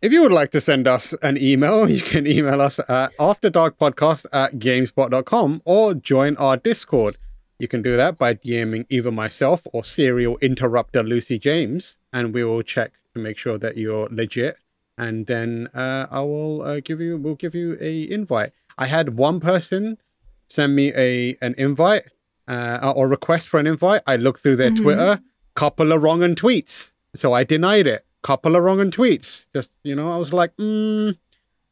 [0.02, 4.26] if you would like to send us an email, you can email us at afterdarkpodcast
[4.32, 7.18] at gamespot.com or join our Discord.
[7.58, 12.44] You can do that by DMing either myself or serial interrupter Lucy James, and we
[12.44, 14.58] will check to make sure that you're legit.
[14.98, 18.52] And then uh, I will uh, give you we'll give you a invite.
[18.78, 19.98] I had one person
[20.50, 22.04] send me a an invite
[22.48, 24.02] uh, or request for an invite.
[24.08, 24.82] I looked through their Mhm.
[24.82, 25.20] Twitter,
[25.56, 28.06] couple of wrong and tweets, so I denied it.
[28.22, 29.48] Couple of wrong and tweets.
[29.54, 31.18] Just you know, I was like, mm,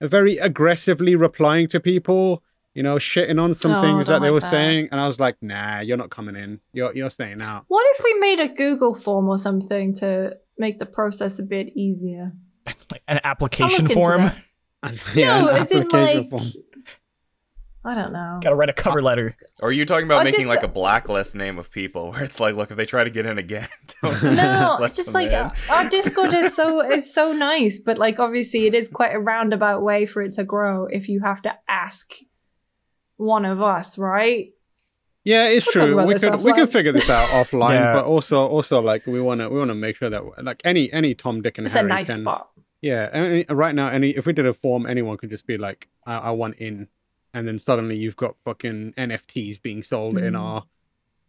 [0.01, 2.43] very aggressively replying to people.
[2.73, 4.51] You know, shitting on some Oh, things that they like were that.
[4.51, 6.59] saying, and I was like, nah, you're not coming in.
[6.73, 7.65] You're you're staying out.
[7.67, 11.69] What if we made a Google form or something to make the process a bit
[11.75, 12.33] easier?
[12.91, 14.21] Like an application form.
[14.25, 14.37] that.
[14.83, 16.43] And, No, an as in, like- form.
[17.87, 18.39] I don't know.
[18.43, 19.35] Got to write a cover letter.
[19.61, 22.23] Or are you talking about Or making just- like a blacklist name of people where
[22.23, 23.67] it's like, look, if they try to get in again,
[24.03, 25.39] don't No, let it's just them like in.
[25.39, 29.19] uh, our Discord is so is so nice, but like obviously it is quite a
[29.19, 32.11] roundabout way for it to grow if you have to ask
[33.17, 34.51] one of us, right?
[35.23, 36.05] Yeah, it's We'll true.
[36.05, 37.93] We this could we could figure this out offline, Yeah.
[37.93, 40.91] but also also like we want to we want to make sure that like any
[40.93, 42.49] any Tom Dick and It's Harry a nice can spot.
[42.81, 43.09] yeah.
[43.11, 46.17] Any, right now, any if we did a form, anyone could just be like, I,
[46.17, 46.87] I want in,
[47.33, 50.39] and then suddenly you've got fucking NFTs being sold in Mm.
[50.39, 50.63] our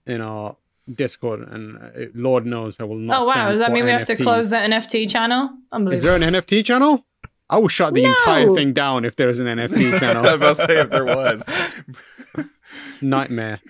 [0.06, 0.56] in our
[0.92, 3.20] Discord, and uh, Lord knows I will not.
[3.20, 5.50] Oh wow, does that for mean we have to close the NFT channel?
[5.92, 7.04] Is there an NFT channel?
[7.50, 10.26] I will shut the entire thing down if there is an NFT I was channel.
[10.26, 11.42] about to say if there was.
[13.02, 13.60] Nightmare.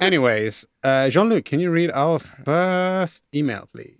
[0.00, 3.96] Anyways, uh, Jean Luc, can you read our first email, please?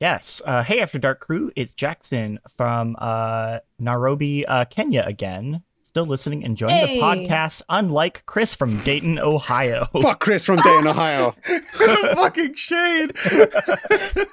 [0.00, 0.40] Yes.
[0.44, 5.62] Uh, hey, After Dark crew, it's Jackson from uh, Nairobi, uh, Kenya again.
[5.96, 6.96] Still listening, enjoying Hey.
[6.96, 9.88] the podcast, unlike Chris from Dayton, Ohio.
[10.02, 11.34] Fuck Chris from Dayton, Ohio.
[11.72, 13.16] fucking shade.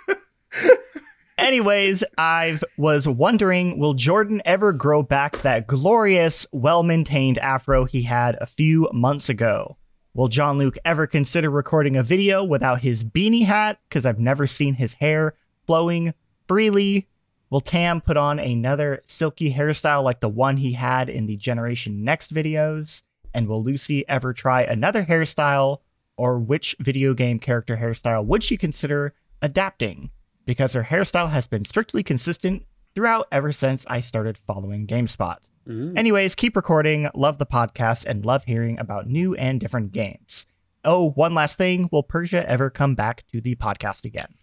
[1.38, 8.02] Anyways, I was wondering will Jordan ever grow back that glorious, well maintained afro he
[8.02, 9.78] had a few months ago?
[10.14, 13.80] Will Jean Luc ever consider recording a video without his beanie hat?
[13.88, 15.36] Because I've never seen his hair
[15.66, 16.14] flowing
[16.46, 17.08] freely.
[17.54, 22.04] Will Tam put on another silky hairstyle like the one he had in the Generation
[22.04, 23.04] Next videos?
[23.32, 25.82] And will Lucy ever try another hairstyle
[26.18, 30.10] Or which video game character hairstyle would she consider adapting?
[30.48, 35.38] Because her hairstyle has been strictly consistent throughout ever since I started following GameSpot.
[35.70, 35.96] Mm.
[35.96, 37.08] Anyways, keep recording.
[37.14, 40.48] Love the podcast and love hearing about new and different games.
[40.84, 41.88] Oh, one last thing.
[41.92, 44.34] Will Persia ever come back to the podcast again?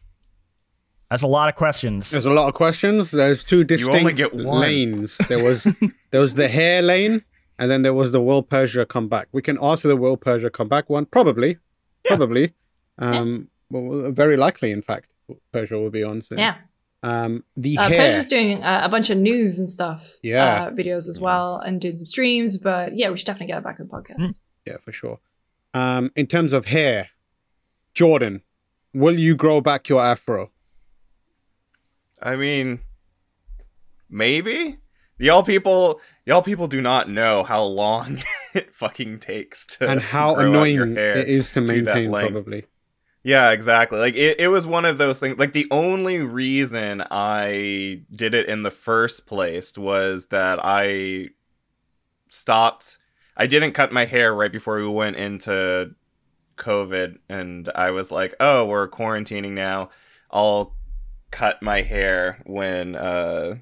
[1.10, 2.10] That's a lot of questions.
[2.10, 3.10] There's a lot of questions.
[3.10, 5.18] There's two distinct get lanes.
[5.28, 5.64] There was
[6.10, 7.24] there was the hair lane,
[7.58, 9.28] and then there was the Will Persia come back.
[9.32, 11.58] We can answer the Will Persia come back one, probably,
[12.04, 12.16] Yeah.
[12.16, 12.54] probably,
[12.98, 15.08] um, well, very likely, in fact,
[15.52, 16.38] Persia will be on soon.
[16.38, 16.56] Yeah.
[17.02, 17.98] Um, the Uh, hair.
[18.12, 20.18] Persia's doing uh, a bunch of news and stuff.
[20.22, 20.66] Yeah.
[20.66, 22.56] Uh, videos as well and doing some streams.
[22.58, 24.38] But yeah, we should definitely get her back on the podcast.
[24.66, 25.18] Yeah, for sure.
[25.72, 27.08] Um, in terms of hair,
[27.94, 28.42] Jordan,
[28.92, 30.50] will you grow back your afro?
[32.22, 32.80] I mean,
[34.08, 34.78] maybe
[35.18, 38.18] y'all people, y'all people do not know how long
[38.54, 42.32] it fucking takes to and how annoying your hair it is to maintain, length.
[42.32, 42.64] probably.
[43.22, 43.98] Yeah, exactly.
[43.98, 45.38] Like it, it was one of those things.
[45.38, 51.28] Like the only reason I did it in the first place was that I
[52.28, 52.98] stopped.
[53.36, 55.94] I didn't cut my hair right before we went into
[56.56, 59.90] COVID, and I was like, "Oh, we're quarantining now.
[60.30, 60.74] I'll
[61.30, 63.56] cut my hair when uh,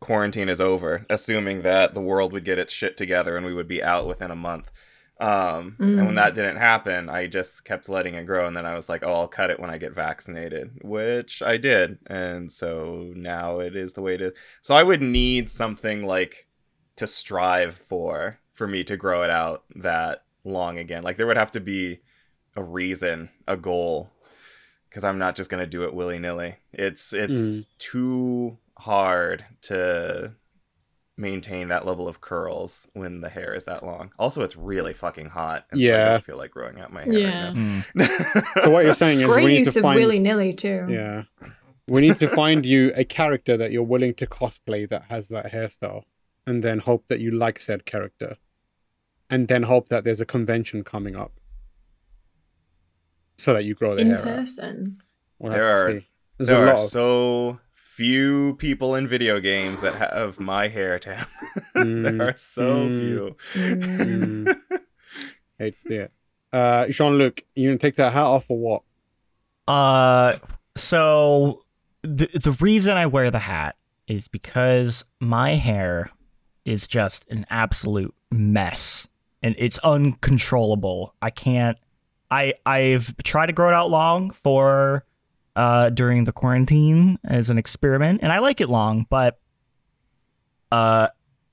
[0.00, 3.68] quarantine is over," assuming that the world would get its shit together and we would
[3.68, 4.70] be out within a month.
[5.20, 6.14] Um, And when Mm.
[6.14, 8.46] that didn't happen, I just kept letting it grow.
[8.46, 11.56] And then I was like, oh, I'll cut it when I get vaccinated, which I
[11.56, 11.98] did.
[12.06, 14.32] And so now it is the way to.
[14.62, 16.46] So I would need something like
[16.96, 21.02] to strive for, for me to grow it out that long again.
[21.02, 21.98] Like there would have to be
[22.54, 24.12] a reason, a goal.
[24.88, 26.56] Because I'm not just gonna do it willy nilly.
[26.72, 27.66] It's it's Mm.
[27.78, 30.34] too hard to
[31.16, 34.12] maintain that level of curls when the hair is that long.
[34.20, 35.66] Also, it's really fucking hot.
[35.70, 36.18] And so I Yeah.
[36.20, 37.46] feel like growing out my hair Yeah.
[37.52, 37.84] Mm.
[37.96, 38.62] right now.
[38.64, 40.86] So what you're saying is we Great need use to of find willy nilly too.
[40.88, 41.24] Yeah.
[41.88, 45.52] We need to find you a character that you're willing to cosplay that has that
[45.52, 46.04] hairstyle.
[46.46, 48.36] And then hope that you like said character.
[49.28, 51.32] And then hope that there's a convention coming up.
[53.38, 54.24] So that you grow the In hair out.
[54.24, 55.00] person.
[55.38, 56.02] We'll There are-
[56.38, 60.98] There's there a are of so few people in video games that have my hair,
[60.98, 61.26] Tam.
[61.76, 63.00] Mm, there are so mm.
[63.00, 63.36] few.
[63.62, 64.60] Mm.
[65.58, 66.12] hate to see it.
[66.52, 68.82] Uh Jean Luc, you gonna take that hat off or what?
[69.66, 70.38] Uh,
[70.76, 71.64] so
[72.02, 73.76] the the reason I wear the hat
[74.06, 76.10] is because my hair
[76.64, 79.08] is just an absolute mess
[79.42, 81.14] and it's uncontrollable.
[81.20, 81.76] I can't.
[82.30, 85.04] I I've tried to grow it out long for
[85.56, 89.38] uh during the quarantine as an experiment, and I like it long, but
[90.70, 91.08] uh,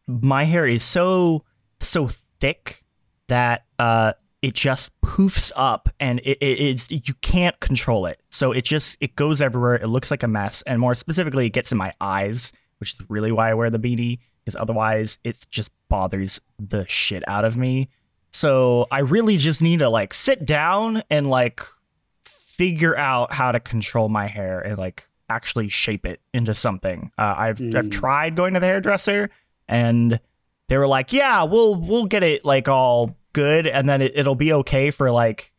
[0.08, 1.44] my hair is so
[1.80, 2.10] so
[2.40, 2.84] thick
[3.28, 8.22] that uh it just poofs up and it, it, it's you can't control it.
[8.30, 9.76] So it just it goes everywhere.
[9.76, 13.00] It looks like a mess and more specifically it gets in my eyes which is
[13.10, 17.58] really why i wear the beanie because otherwise it just bothers the shit out of
[17.58, 17.90] me
[18.36, 21.62] so i really just need to like sit down and like
[22.26, 27.34] figure out how to control my hair and like actually shape it into something uh,
[27.38, 27.92] i've i've Mm.
[27.92, 29.30] tried going to the hairdresser
[29.68, 30.20] and
[30.70, 34.36] they were like yeah we'll we'll get it like all good and then it, it'll
[34.36, 35.52] be okay for like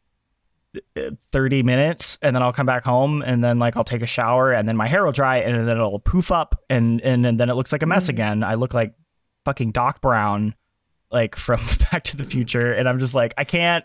[0.97, 4.07] uh, 30 minutes and then I'll come back home and then like I'll take a
[4.07, 7.41] shower and then my hair will dry and then it'll poof up and and, and
[7.41, 8.11] then it looks like a mess Mm.
[8.11, 8.43] again.
[8.45, 8.95] I look like
[9.47, 10.55] fucking Doc Brown
[11.11, 11.61] like from
[11.93, 13.85] Back to the Future and I'm just like I can't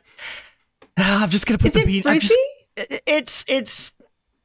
[0.98, 2.32] I'm just going to put Is the it beat just-
[2.78, 3.94] it- it's it's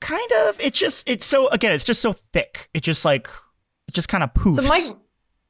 [0.01, 2.69] kind of it's just it's so again it's just so thick.
[2.75, 3.29] It just like
[3.89, 4.55] it just kind of poofs.
[4.55, 4.91] So my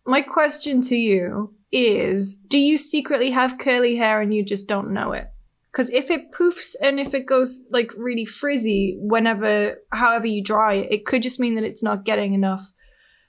[0.07, 4.93] my question to you is: Do you secretly have curly hair and you just don't
[4.93, 5.27] know it?
[5.73, 10.75] Because if it poofs and if it goes like really frizzy whenever, however you dry
[10.75, 12.73] it, it could just mean that it's not getting enough.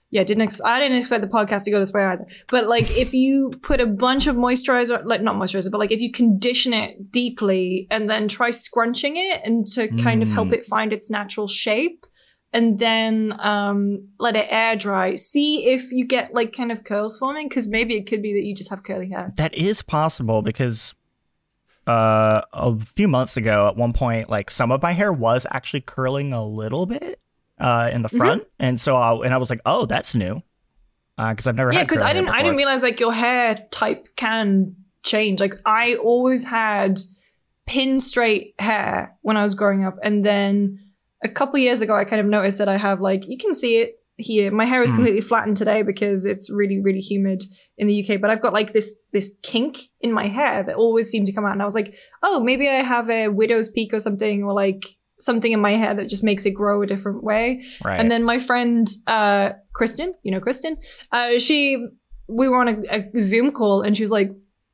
[0.10, 2.26] Yeah, didn't ex- I didn't expect the podcast to go this way either.
[2.48, 6.00] But like, if you put a bunch of moisturizer, like not moisturizer, but like if
[6.00, 10.54] you condition it deeply and then try scrunching it and to kind of help Mm.
[10.54, 12.06] it find its natural shape,
[12.54, 15.16] and then um, let it air dry.
[15.16, 18.46] See if you get like kind of curls forming, because maybe it could be that
[18.46, 19.34] you just have curly hair.
[19.36, 20.94] That is possible because
[21.86, 25.80] uh a few months ago at one point like some of my hair was actually
[25.80, 27.20] curling a little bit
[27.60, 28.18] uh in the Mhm.
[28.18, 30.42] front and so I, and I was like oh that's new
[31.18, 34.08] uh because I've never Yeah, because I didn't I didn't realize like your hair type
[34.16, 35.40] can change.
[35.40, 37.00] Like I always had
[37.66, 40.80] pin straight hair when I was growing up, and then
[41.24, 43.78] a couple years ago I kind of noticed that I have like you can see
[43.80, 44.52] it here.
[44.52, 44.96] My hair is Hmm.
[44.98, 47.44] completely flattened today because it's really, really humid
[47.78, 48.20] in the UK.
[48.20, 51.46] But I've got like this this kink in my hair that always seemed to come
[51.46, 54.54] out, and I was like, oh, maybe I have a widow's peak or something, or
[54.54, 54.86] like
[55.20, 57.64] something in my hair that just makes it grow a different way.
[57.84, 58.00] Right.
[58.00, 60.78] And then my friend uh Kristen, you know Kristen,
[61.12, 61.86] uh she
[62.28, 64.30] we were on a, a Zoom call and she was like,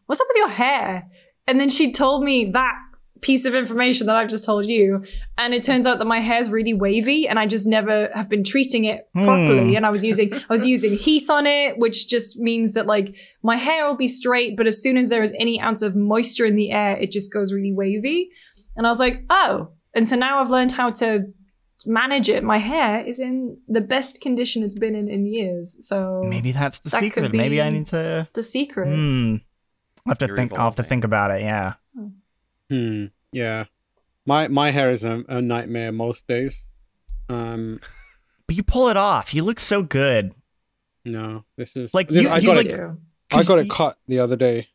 [0.07, 1.03] "What's up with your hair?"
[1.47, 2.73] And then she told me that
[3.21, 5.05] piece of information that I've just told you,
[5.37, 8.43] and it turns out that my hair's really wavy and I just never have been
[8.43, 9.75] treating it properly Hmm.
[9.77, 13.15] and I was using I was using heat on it, which just means that like
[13.41, 16.45] my hair will be straight, but as soon as there is any ounce of moisture
[16.45, 18.29] in the air, it just goes really wavy.
[18.75, 21.25] And I was like, "Oh." And so now I've learned how to
[21.85, 22.43] manage it.
[22.43, 25.75] My hair is in the best condition it's been in in years.
[25.87, 27.33] So Maybe that's the That could secret.
[27.33, 28.27] Maybe I need to.
[28.33, 28.87] the secret.
[28.87, 29.35] Hmm.
[30.05, 30.53] I'll have to You're think.
[30.53, 31.41] I'll have to think about it.
[31.41, 31.73] Yeah.
[32.69, 33.05] Hmm.
[33.31, 33.65] Yeah.
[34.25, 36.61] My my hair is a, a nightmare most days.
[37.29, 37.79] Um.
[38.45, 39.33] But you pull it off.
[39.33, 40.33] You look so good.
[41.05, 41.45] No.
[41.55, 42.75] This is Like, this, you- I you got like- it.
[42.75, 42.97] do.
[43.31, 44.67] I 'Cause got it cut the other day.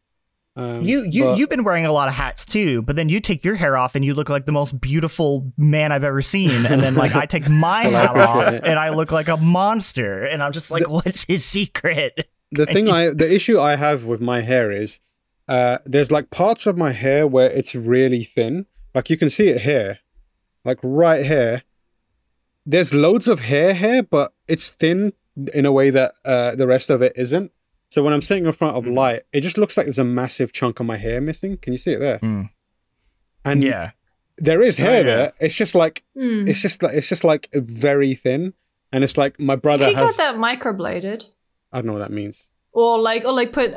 [0.58, 3.20] Um, You you but- you've been wearing a lot of hats too, but then you
[3.20, 6.66] take your hair off and you look like the most beautiful man I've ever seen,
[6.66, 8.64] and then like I take my hat off it.
[8.64, 12.28] and I look like a monster, and I'm just like, what's his secret?
[12.50, 15.00] the thing I the issue I have with my hair is
[15.48, 18.66] uh there's like parts of my hair where it's really thin.
[18.94, 20.00] Like you can see it here.
[20.64, 21.62] Like right here.
[22.66, 25.12] There's loads of hair here, but it's thin
[25.54, 27.52] in a way that uh the rest of it isn't.
[27.90, 28.94] So when I'm sitting in front of Mm-hmm.
[28.94, 31.56] light, it just looks like there's a massive chunk of my hair missing.
[31.56, 32.18] Can you see it there?
[32.18, 32.50] Mm.
[33.44, 33.92] And Yeah,
[34.36, 35.02] there is Oh, hair yeah.
[35.02, 35.32] there.
[35.40, 36.46] It's just like Hmm.
[36.48, 38.54] it's just like it's just like very thin.
[38.92, 41.24] And it's like my You brother could has get that microbladed,
[41.72, 42.46] I don't know what that means.
[42.72, 43.74] or like, or like put.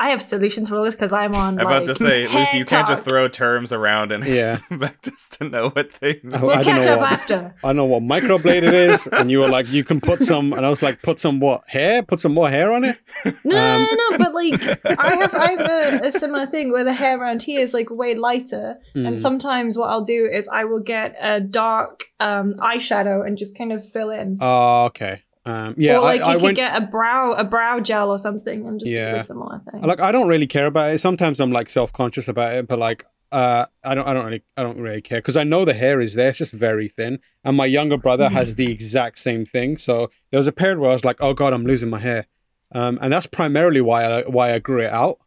[0.00, 1.58] I have solutions for this because I'm on.
[1.58, 4.58] I'm about to say, Lucy, you can't just throw terms around and Yeah.
[4.70, 6.34] expect us to know what they mean.
[6.34, 7.54] I- We'll I catch know up what- after.
[7.64, 10.70] I know what microbladed is, and you were like, you can put some, and I
[10.70, 12.02] was like, put some what hair?
[12.02, 12.98] Put some more hair on it.
[13.44, 14.54] No, Um, no, no, but like
[14.98, 15.60] I have, I have
[16.04, 19.18] a, a similar thing where the hair around here is like way lighter, and Mm.
[19.18, 23.72] sometimes what I'll do is I will get a dark um, eyeshadow and just kind
[23.72, 24.38] of fill in.
[24.40, 25.22] Oh, okay.
[25.48, 26.56] Um, yeah, or like I, I you could went.
[26.56, 29.80] get a brow, a brow gel or something, and just do a similar thing.
[29.82, 30.98] like, I don't really care about it.
[31.00, 34.42] Sometimes I'm like self conscious about it, but like, uh, I don't, I don't really,
[34.58, 36.28] I don't really care because I know the hair is there.
[36.30, 39.78] It's just very thin, and my younger brother has the exact same thing.
[39.78, 42.26] So there was a period where I was like, oh god, I'm losing my hair,
[42.72, 45.18] um, and that's primarily why I why I grew it out.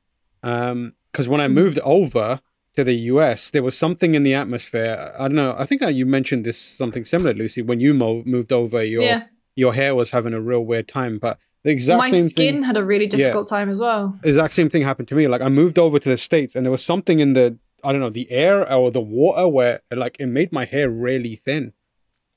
[0.44, 1.54] Um, because when I Mhm.
[1.54, 2.42] moved over
[2.76, 5.14] to the US, there was something in the atmosphere.
[5.18, 5.56] I don't know.
[5.58, 8.84] I think uh, you mentioned this something similar, Lucy, when you mo- moved over.
[8.84, 9.24] Your yeah,
[9.56, 12.64] your hair was having a real weird time, but the exact my same skin thing.
[12.64, 14.18] had a really difficult time as well.
[14.24, 15.28] Exact same thing happened to me.
[15.28, 18.02] Like I moved over to the states, and there was something in the I don't
[18.02, 21.74] know the air or the water where like it made my hair really thin,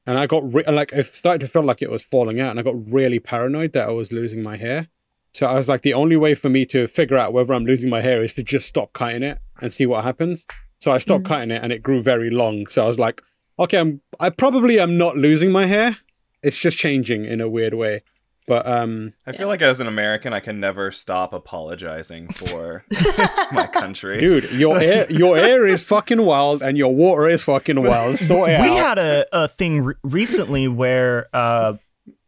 [0.06, 2.58] and I got re- like it started to feel like it was falling out, and
[2.58, 4.88] I got really paranoid that I was losing my hair.
[5.32, 7.90] So I was like, the only way for me to figure out whether I'm losing
[7.90, 10.46] my hair is to just stop cutting it and see what happens.
[10.80, 11.28] So I stopped Mm.
[11.28, 12.66] cutting it, and it grew very long.
[12.68, 13.20] So I was like,
[13.58, 15.96] okay, I'm I probably am not losing my hair.
[16.44, 18.02] It's just changing in a weird way.
[18.46, 22.84] But um, I feel like as an American, I can never stop apologizing for
[23.52, 24.18] my country.
[24.20, 28.18] dude, your air your air is fucking wild, and your water is fucking wild.
[28.18, 28.76] Sort it we out.
[28.76, 31.74] had a, a thing re- recently where uh,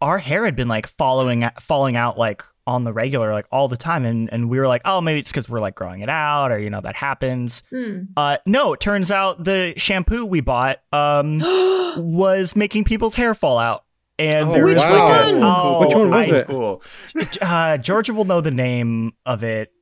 [0.00, 3.76] our hair had been like following falling out like on the regular like all the
[3.76, 6.50] time and and we were like oh maybe it's because we're like growing it out
[6.50, 8.04] or you know that happens Hmm.
[8.16, 11.38] uh no it turns out the shampoo we bought um
[11.96, 13.84] was making people's hair fall out
[14.18, 15.42] and Oh, there Which was like a- one?
[15.42, 16.46] oh, Which one was I- it?
[16.46, 16.82] Cool.
[17.42, 19.72] uh georgia will know the name of it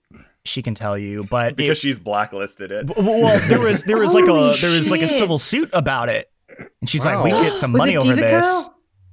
[0.45, 2.87] she can tell you but it- Because she's blacklisted it.
[2.87, 6.09] W- Well, there was there was like a there was like a civil suit about
[6.11, 6.31] it,
[6.81, 8.71] and she's like, "We get some money over Deva this." Oh,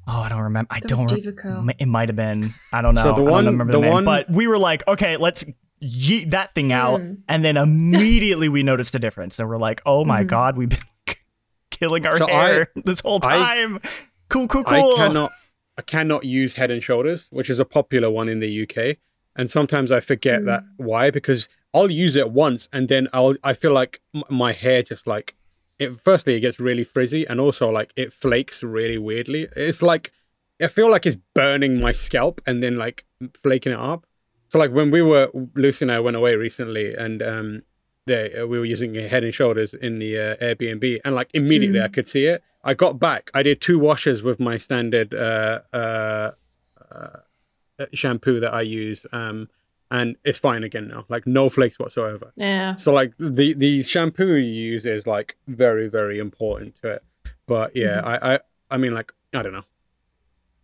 [0.08, 0.68] I don't remember.
[0.72, 1.10] I That don't.
[1.12, 1.30] remember.
[1.32, 1.70] Re- Curl.
[1.80, 2.54] it might have been.
[2.74, 3.04] I don't know.
[3.04, 3.94] So the I one- don't remember the the, name.
[3.94, 5.46] one- But we were like, okay, let's
[5.82, 7.20] yeet that thing out, Mm.
[7.30, 10.28] and then immediately we noticed a difference, and we're like, oh my Mhm.
[10.28, 10.80] god, we've been
[11.72, 13.80] killing our So I- hair this whole I-
[14.32, 14.48] time.
[14.48, 15.32] cool, cool, I cannot
[15.78, 18.98] I cannot use Head and Shoulders, which is a popular one in the UK,
[19.36, 20.46] and sometimes I forget Mm.
[20.46, 24.52] that why because I'll use it once and then I'll I feel like m- my
[24.54, 25.36] hair just like
[25.80, 25.94] it.
[25.96, 29.48] Firstly, it gets really frizzy, and also like it flakes really weirdly.
[29.56, 30.12] It's like
[30.62, 33.06] I feel like it's burning my scalp and then like
[33.42, 34.06] flaking it up.
[34.50, 37.64] So like when we were Lucy and I went away recently, and um,
[38.06, 41.80] they uh, we were using Head and Shoulders in the uh, Airbnb, and like immediately
[41.80, 41.86] Mm.
[41.86, 42.44] I could see it.
[42.64, 43.32] I got back.
[43.34, 46.32] I did two washes with my standard uh, uh,
[46.92, 47.18] uh,
[47.94, 49.50] shampoo that I use, um,
[49.90, 51.06] and it's fine again now.
[51.10, 52.32] Like no flakes whatsoever.
[52.36, 52.76] Yeah.
[52.76, 54.42] So like the the shampoo you
[54.74, 57.04] use is like very very important to it.
[57.48, 58.26] But yeah, Mm-hmm.
[58.26, 58.40] I, I
[58.72, 59.66] I mean like I don't know.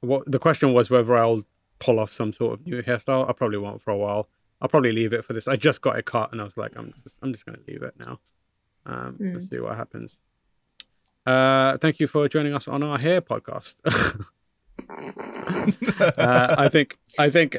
[0.02, 1.44] what the question was whether I'll
[1.80, 3.30] pull off some sort of new hairstyle.
[3.30, 4.28] I probably won't for a while.
[4.62, 5.48] I'll probably leave it for this.
[5.48, 7.84] I just got it cut, and I was like, I'm just, I'm just gonna leave
[7.84, 8.20] it now.
[8.86, 9.34] Um, Mm.
[9.36, 10.20] Let's see what happens.
[11.26, 13.76] Uh, thank you for joining us on our hair podcast.
[14.90, 17.58] uh, I think, I think,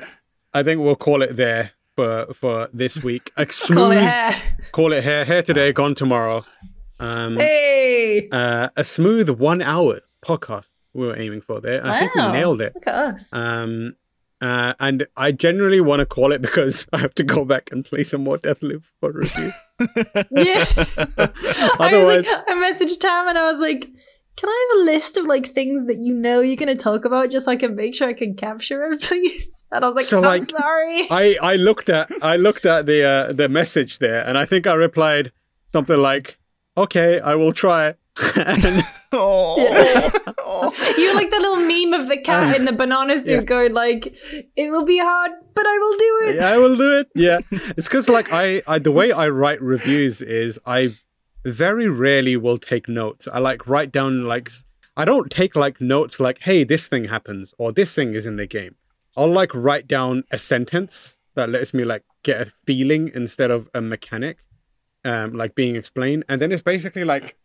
[0.54, 3.30] I think we'll call it there for for this week.
[3.36, 4.34] A smooth, Call it hair.
[4.72, 5.24] call it hair.
[5.24, 6.44] Hair today, gone tomorrow.
[7.00, 8.28] Um, Hey.
[8.32, 11.84] uh, a smooth one hour podcast we were aiming for there.
[11.86, 12.32] I think we Wow.
[12.32, 12.72] nailed it.
[12.74, 13.32] Look at us.
[13.32, 13.94] Um,
[14.40, 17.84] uh, and I generally want to call it because I have to go back and
[17.84, 19.52] play some more Deathloop for review.
[20.30, 20.64] yeah.
[21.18, 23.88] I Otherwise- was like, I messaged Tam and I was like,
[24.36, 27.04] can I have a list of like things that you know you're going to talk
[27.04, 29.64] about just so I can make sure I can capture it, please?
[29.72, 31.06] And I was like, So, I'm like, sorry.
[31.10, 34.68] I, I looked at I looked at the uh, the message there, and I think
[34.68, 35.32] I replied
[35.72, 36.38] something like,
[36.76, 37.94] "Okay, I will try."
[38.36, 40.72] and oh.
[40.98, 43.40] You're like the little meme of the cat in the banana suit Yeah.
[43.42, 44.14] going like,
[44.56, 46.36] it will be hard, but I will do it.
[46.36, 47.08] yeah, I will do it.
[47.14, 50.94] Yeah, it's because like I, I the way I write reviews is I
[51.44, 53.28] very rarely will take notes.
[53.32, 54.50] I like write down like
[54.96, 58.36] I don't take like notes like, "Hey, this thing happens" or "This thing is in
[58.36, 58.74] the game."
[59.16, 63.68] I'll like write down a sentence that lets me like get a feeling instead of
[63.74, 64.38] a mechanic,
[65.04, 67.36] um, like being explained, and then it's basically like.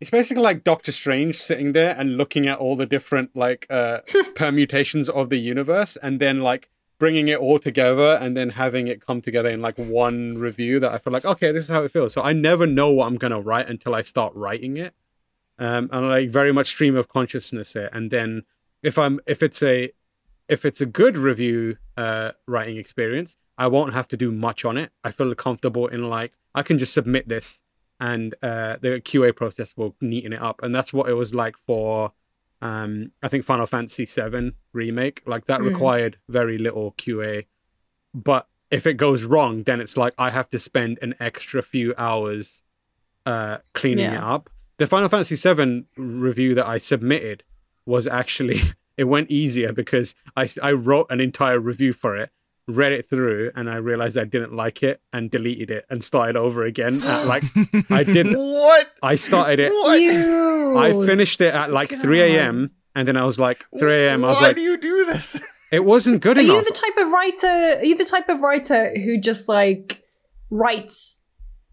[0.00, 4.00] It's basically like Doctor Strange sitting there and looking at all the different like uh
[4.34, 9.04] permutations of the universe and then like bringing it all together and then having it
[9.04, 11.90] come together in like one review that I feel like okay this is how it
[11.90, 12.14] feels.
[12.14, 14.94] So I never know what I'm gonna write until I start writing it.
[15.58, 17.90] Um and like very much stream of consciousness it.
[17.92, 18.44] And then
[18.82, 19.92] if I'm if it's a
[20.48, 24.78] if it's a good review uh writing experience I won't have to do much on
[24.78, 24.92] it.
[25.04, 27.60] I feel comfortable in like I can just submit this
[28.00, 30.62] and uh the QA process will neaten it up.
[30.62, 32.12] And that's what it was like for
[32.62, 35.22] um I think Final Fantasy 7 remake.
[35.26, 35.66] Like that Mm.
[35.72, 37.46] required very little QA
[38.12, 41.94] but if it goes wrong then it's like I have to spend an extra few
[41.98, 42.62] hours
[43.26, 44.50] uh cleaning it up.
[44.78, 47.42] The Final Fantasy 7 review that I submitted
[47.86, 48.60] was actually
[48.96, 52.30] it went easier because I I wrote an entire review for it
[52.74, 56.36] read it through and I realized I didn't like it and deleted it and started
[56.36, 57.44] over again at like
[57.90, 58.36] I didn't.
[58.38, 58.90] What?
[59.02, 60.00] I started it What?
[60.00, 60.78] You.
[60.78, 62.70] I finished it at like 3 a.m.
[62.94, 64.24] and then I was like 3 a.m.
[64.24, 65.40] I was Why like do you do this?
[65.72, 66.56] it wasn't good Are enough.
[66.56, 67.78] Are you the type of writer?
[67.78, 70.02] Are you the type of writer who just like
[70.50, 71.20] writes,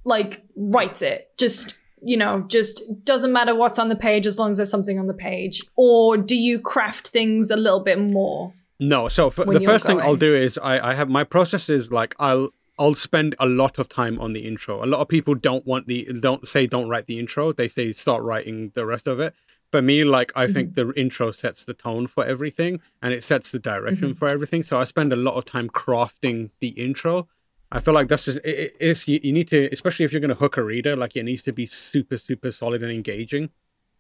[0.04, 1.30] like writes it?
[1.38, 5.00] Just you know, just doesn't matter what's on the page as long as there's something
[5.00, 8.54] on the page, or do you craft things a little bit more?
[8.80, 11.92] No, so f- the first thing I'll do is I, I have my process is
[11.92, 12.50] like I'll
[12.80, 14.84] I'll spend a lot of time on the intro.
[14.84, 17.52] A lot of people don't want the don't say don't write the intro.
[17.52, 19.34] They say start writing the rest of it.
[19.72, 20.90] For me, like I think Mm-hmm.
[20.92, 24.18] the intro sets the tone for everything and it sets the direction Mm-hmm.
[24.20, 24.62] for everything.
[24.64, 27.28] So I spend a lot of time crafting the intro.
[27.72, 30.22] I feel like that's just it, it- it's you, you need to especially if you're
[30.22, 33.50] gonna hook a reader, like it needs to be super super solid and engaging.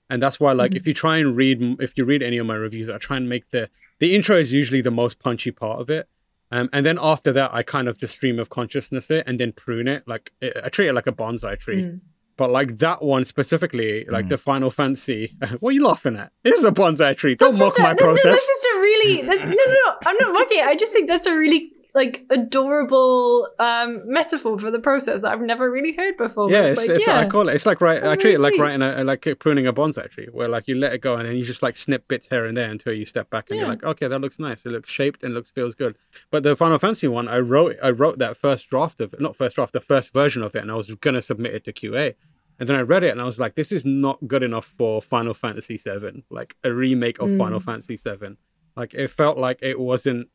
[0.09, 0.77] And that's why, like, Mm-hmm.
[0.77, 3.27] if you try and read, if you read any of my reviews, I try and
[3.27, 6.07] make the the intro is usually the most punchy part of it.
[6.51, 9.51] Um, and then after that, I kind of just stream of consciousness it and then
[9.51, 10.03] prune it.
[10.07, 11.83] Like I I treat it like a bonsai tree.
[11.83, 11.99] Mm.
[12.37, 14.29] But like that one specifically, like Mm.
[14.29, 16.31] the Final Fantasy, what are you laughing at?
[16.43, 17.33] This is a bonsai tree.
[17.35, 18.23] Don't That's mock a, my no, no, process.
[18.31, 19.95] that's just a really that's, no, no, no.
[20.05, 20.65] I'm not mocking it.
[20.65, 21.71] I just think that's a really
[22.01, 26.49] like adorable um metaphor for the process that I've never really heard before.
[26.51, 27.55] yeah, it's, it's, it's like, I call it.
[27.55, 27.97] It's like right.
[27.97, 30.75] I That's treat it like writing a like pruning a bonsai tree, where like you
[30.75, 33.05] let it go and then you just like snip bits here and there until you
[33.05, 34.65] step back and you're like, okay, that looks nice.
[34.65, 35.95] It looks shaped and looks feels good.
[36.31, 39.35] But the Final Fantasy one, I wrote I wrote that first draft of it, not
[39.35, 42.15] first draft, the first version of it, and I was gonna submit it to QA.
[42.59, 44.99] And then I read it and I was like, this is not good enough for
[45.01, 47.37] Final Fantasy VII, like a remake of Mm.
[47.37, 48.35] Final Fantasy VII.
[48.75, 50.29] Like it felt like it wasn't,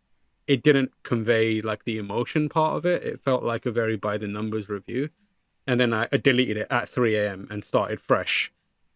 [0.55, 3.03] it didn't convey like the emotion part of it.
[3.11, 5.03] It felt like a very by the numbers review.
[5.66, 7.47] And then I, I deleted it at 3 a.m.
[7.51, 8.53] and started fresh.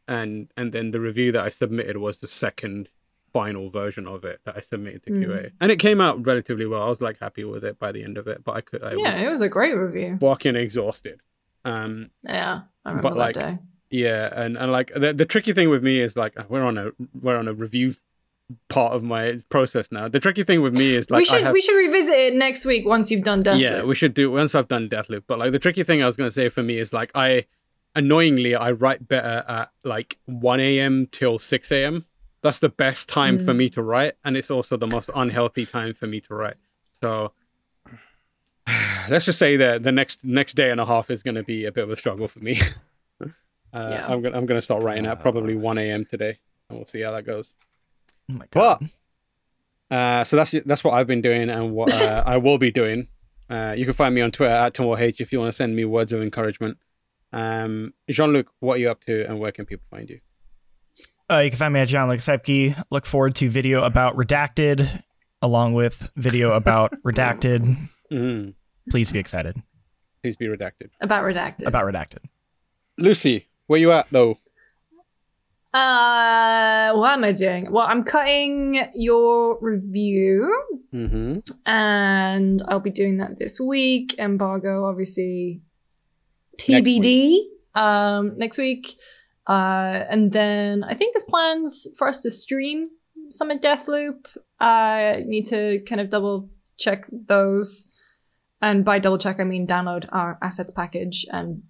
[0.09, 2.89] And and then the review that I submitted was the second
[3.33, 5.25] final version of it that I submitted to Mm.
[5.25, 5.51] QA.
[5.61, 6.83] And it came out relatively well.
[6.83, 8.93] I was like happy with it by the end of it, but I could I
[8.93, 10.17] yeah, was it was a great review.
[10.21, 11.21] fucking exhausted.
[11.65, 13.59] Um Yeah, I remember But, like, that day.
[13.91, 16.91] yeah, and, and like the, the tricky thing with me is like we're on a
[17.25, 17.95] we're on a review
[18.69, 20.07] part of my process now.
[20.09, 22.35] The tricky thing with me is like we should I have, we should revisit it
[22.35, 23.61] next week once you've done Deathloop.
[23.61, 25.25] yeah, we should do once I've done Deathloop.
[25.27, 27.47] But like the tricky thing I was gonna say for me is like I
[27.95, 31.09] annoyingly I write better at like one a.m.
[31.11, 32.05] till six a.m.
[32.43, 33.57] That's the best time for Mm.
[33.57, 36.55] me to write, and it's also the most unhealthy time for me to write.
[37.03, 37.33] So
[39.09, 41.73] let's just say that the next next day and a half is gonna be a
[41.73, 42.61] bit of a struggle for me.
[43.21, 43.29] uh,
[43.75, 44.07] Yeah.
[44.09, 46.05] I'm gonna I'm gonna start writing at probably one a.m.
[46.05, 47.55] today, and we'll see how that goes.
[48.31, 48.79] Oh my god.
[48.81, 48.91] But
[49.97, 53.09] Uh, so that's that's what I've been doing and what uh, I will be doing.
[53.49, 55.85] Uh, you can find me on Twitter at TamoorH if you want to send me
[55.85, 56.79] words of encouragement.
[57.33, 60.21] Um, Jean Luc, what are you up to and where can people find you?
[61.31, 62.83] Uh, you can find me at Jean Luc Seipke.
[62.91, 65.03] Look forward to video about Redacted,
[65.43, 67.77] along with video about Redacted.
[68.13, 68.55] Mm,
[68.91, 69.63] Please be excited
[70.23, 70.89] please be redacted.
[71.01, 71.67] About redacted.
[71.67, 72.19] about Redacted.
[72.99, 74.39] Lucy, where you at though?
[75.75, 77.71] Uh, what am I doing?
[77.71, 80.63] Well, I'm cutting your review,
[80.95, 81.41] Mm-hmm.
[81.67, 84.15] and I'll be doing that this week.
[84.19, 85.61] Embargo, obviously,
[86.69, 87.39] Next TBD.
[87.75, 88.97] Um, next week,
[89.47, 92.89] uh, and then I think there's plans for us to stream
[93.29, 94.27] some Summit Deathloop.
[94.59, 96.49] I need to kind of double
[96.79, 97.87] check those,
[98.63, 101.65] and by double check I mean download our assets package and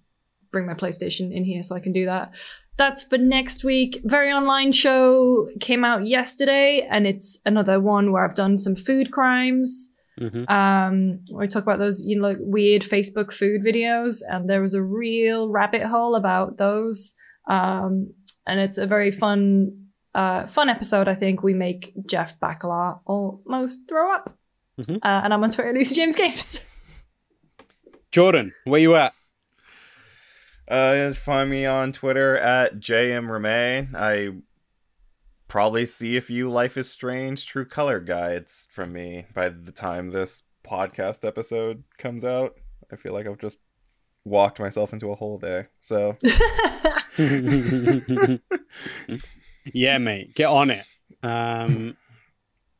[0.51, 2.31] bring my PlayStation in here so I can do that
[2.77, 4.01] that's for next week.
[4.03, 9.11] Very Online Show came out yesterday, and it's another one where I've done some food
[9.11, 9.89] crimes.
[10.19, 10.51] Mm-hmm.
[10.51, 14.61] Um, where I talk about those, you know, like weird Facebook food videos, and there
[14.61, 17.13] was a real rabbit hole about those.
[17.47, 18.13] Um,
[18.47, 21.07] and it's a very fun, uh, fun episode.
[21.07, 24.37] I think we make Jeff Bakalar almost throw up.
[24.81, 24.97] Mhm.
[24.97, 26.67] Uh, and I'm on Twitter, Lucy James Games.
[28.11, 29.13] Jordan, where you at?
[30.67, 33.95] Uh, find me on Twitter at jmremain.
[33.95, 34.31] I
[35.47, 40.11] probably see a few Life is Strange True Color guides from me by the time
[40.11, 42.57] this podcast episode comes out.
[42.91, 43.57] I feel like I've just
[44.25, 45.69] walked myself into a hole there.
[45.79, 46.17] So
[49.73, 50.83] yeah, mate, get on it.
[51.23, 51.95] Um,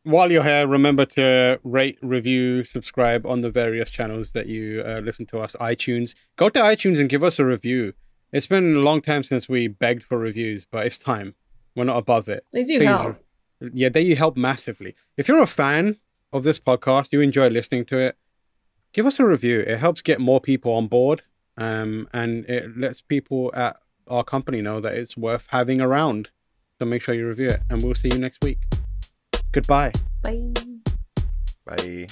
[0.08, 5.00] while you're here, remember to rate, review, subscribe on the various channels that you uh,
[5.04, 5.56] listen to us.
[5.60, 7.94] iTunes, go to iTunes and give us a review.
[8.32, 11.36] It's been a long time since we begged for reviews, but it's time.
[11.76, 12.46] We're not above it.
[12.52, 13.24] they do Please, help.
[13.60, 14.96] Yeah, they help massively.
[15.18, 15.98] If you're a fan
[16.32, 18.18] of this podcast, you enjoy listening to it,
[18.94, 19.60] give us a review.
[19.60, 21.24] It helps get more people on board,
[21.58, 23.78] um, and it lets people at
[24.08, 26.30] our company know that it's worth having around.
[26.80, 28.60] So make sure you review it, and we'll see you next week.
[29.52, 29.92] Goodbye.
[30.24, 30.52] Bye.
[31.66, 32.08] bye.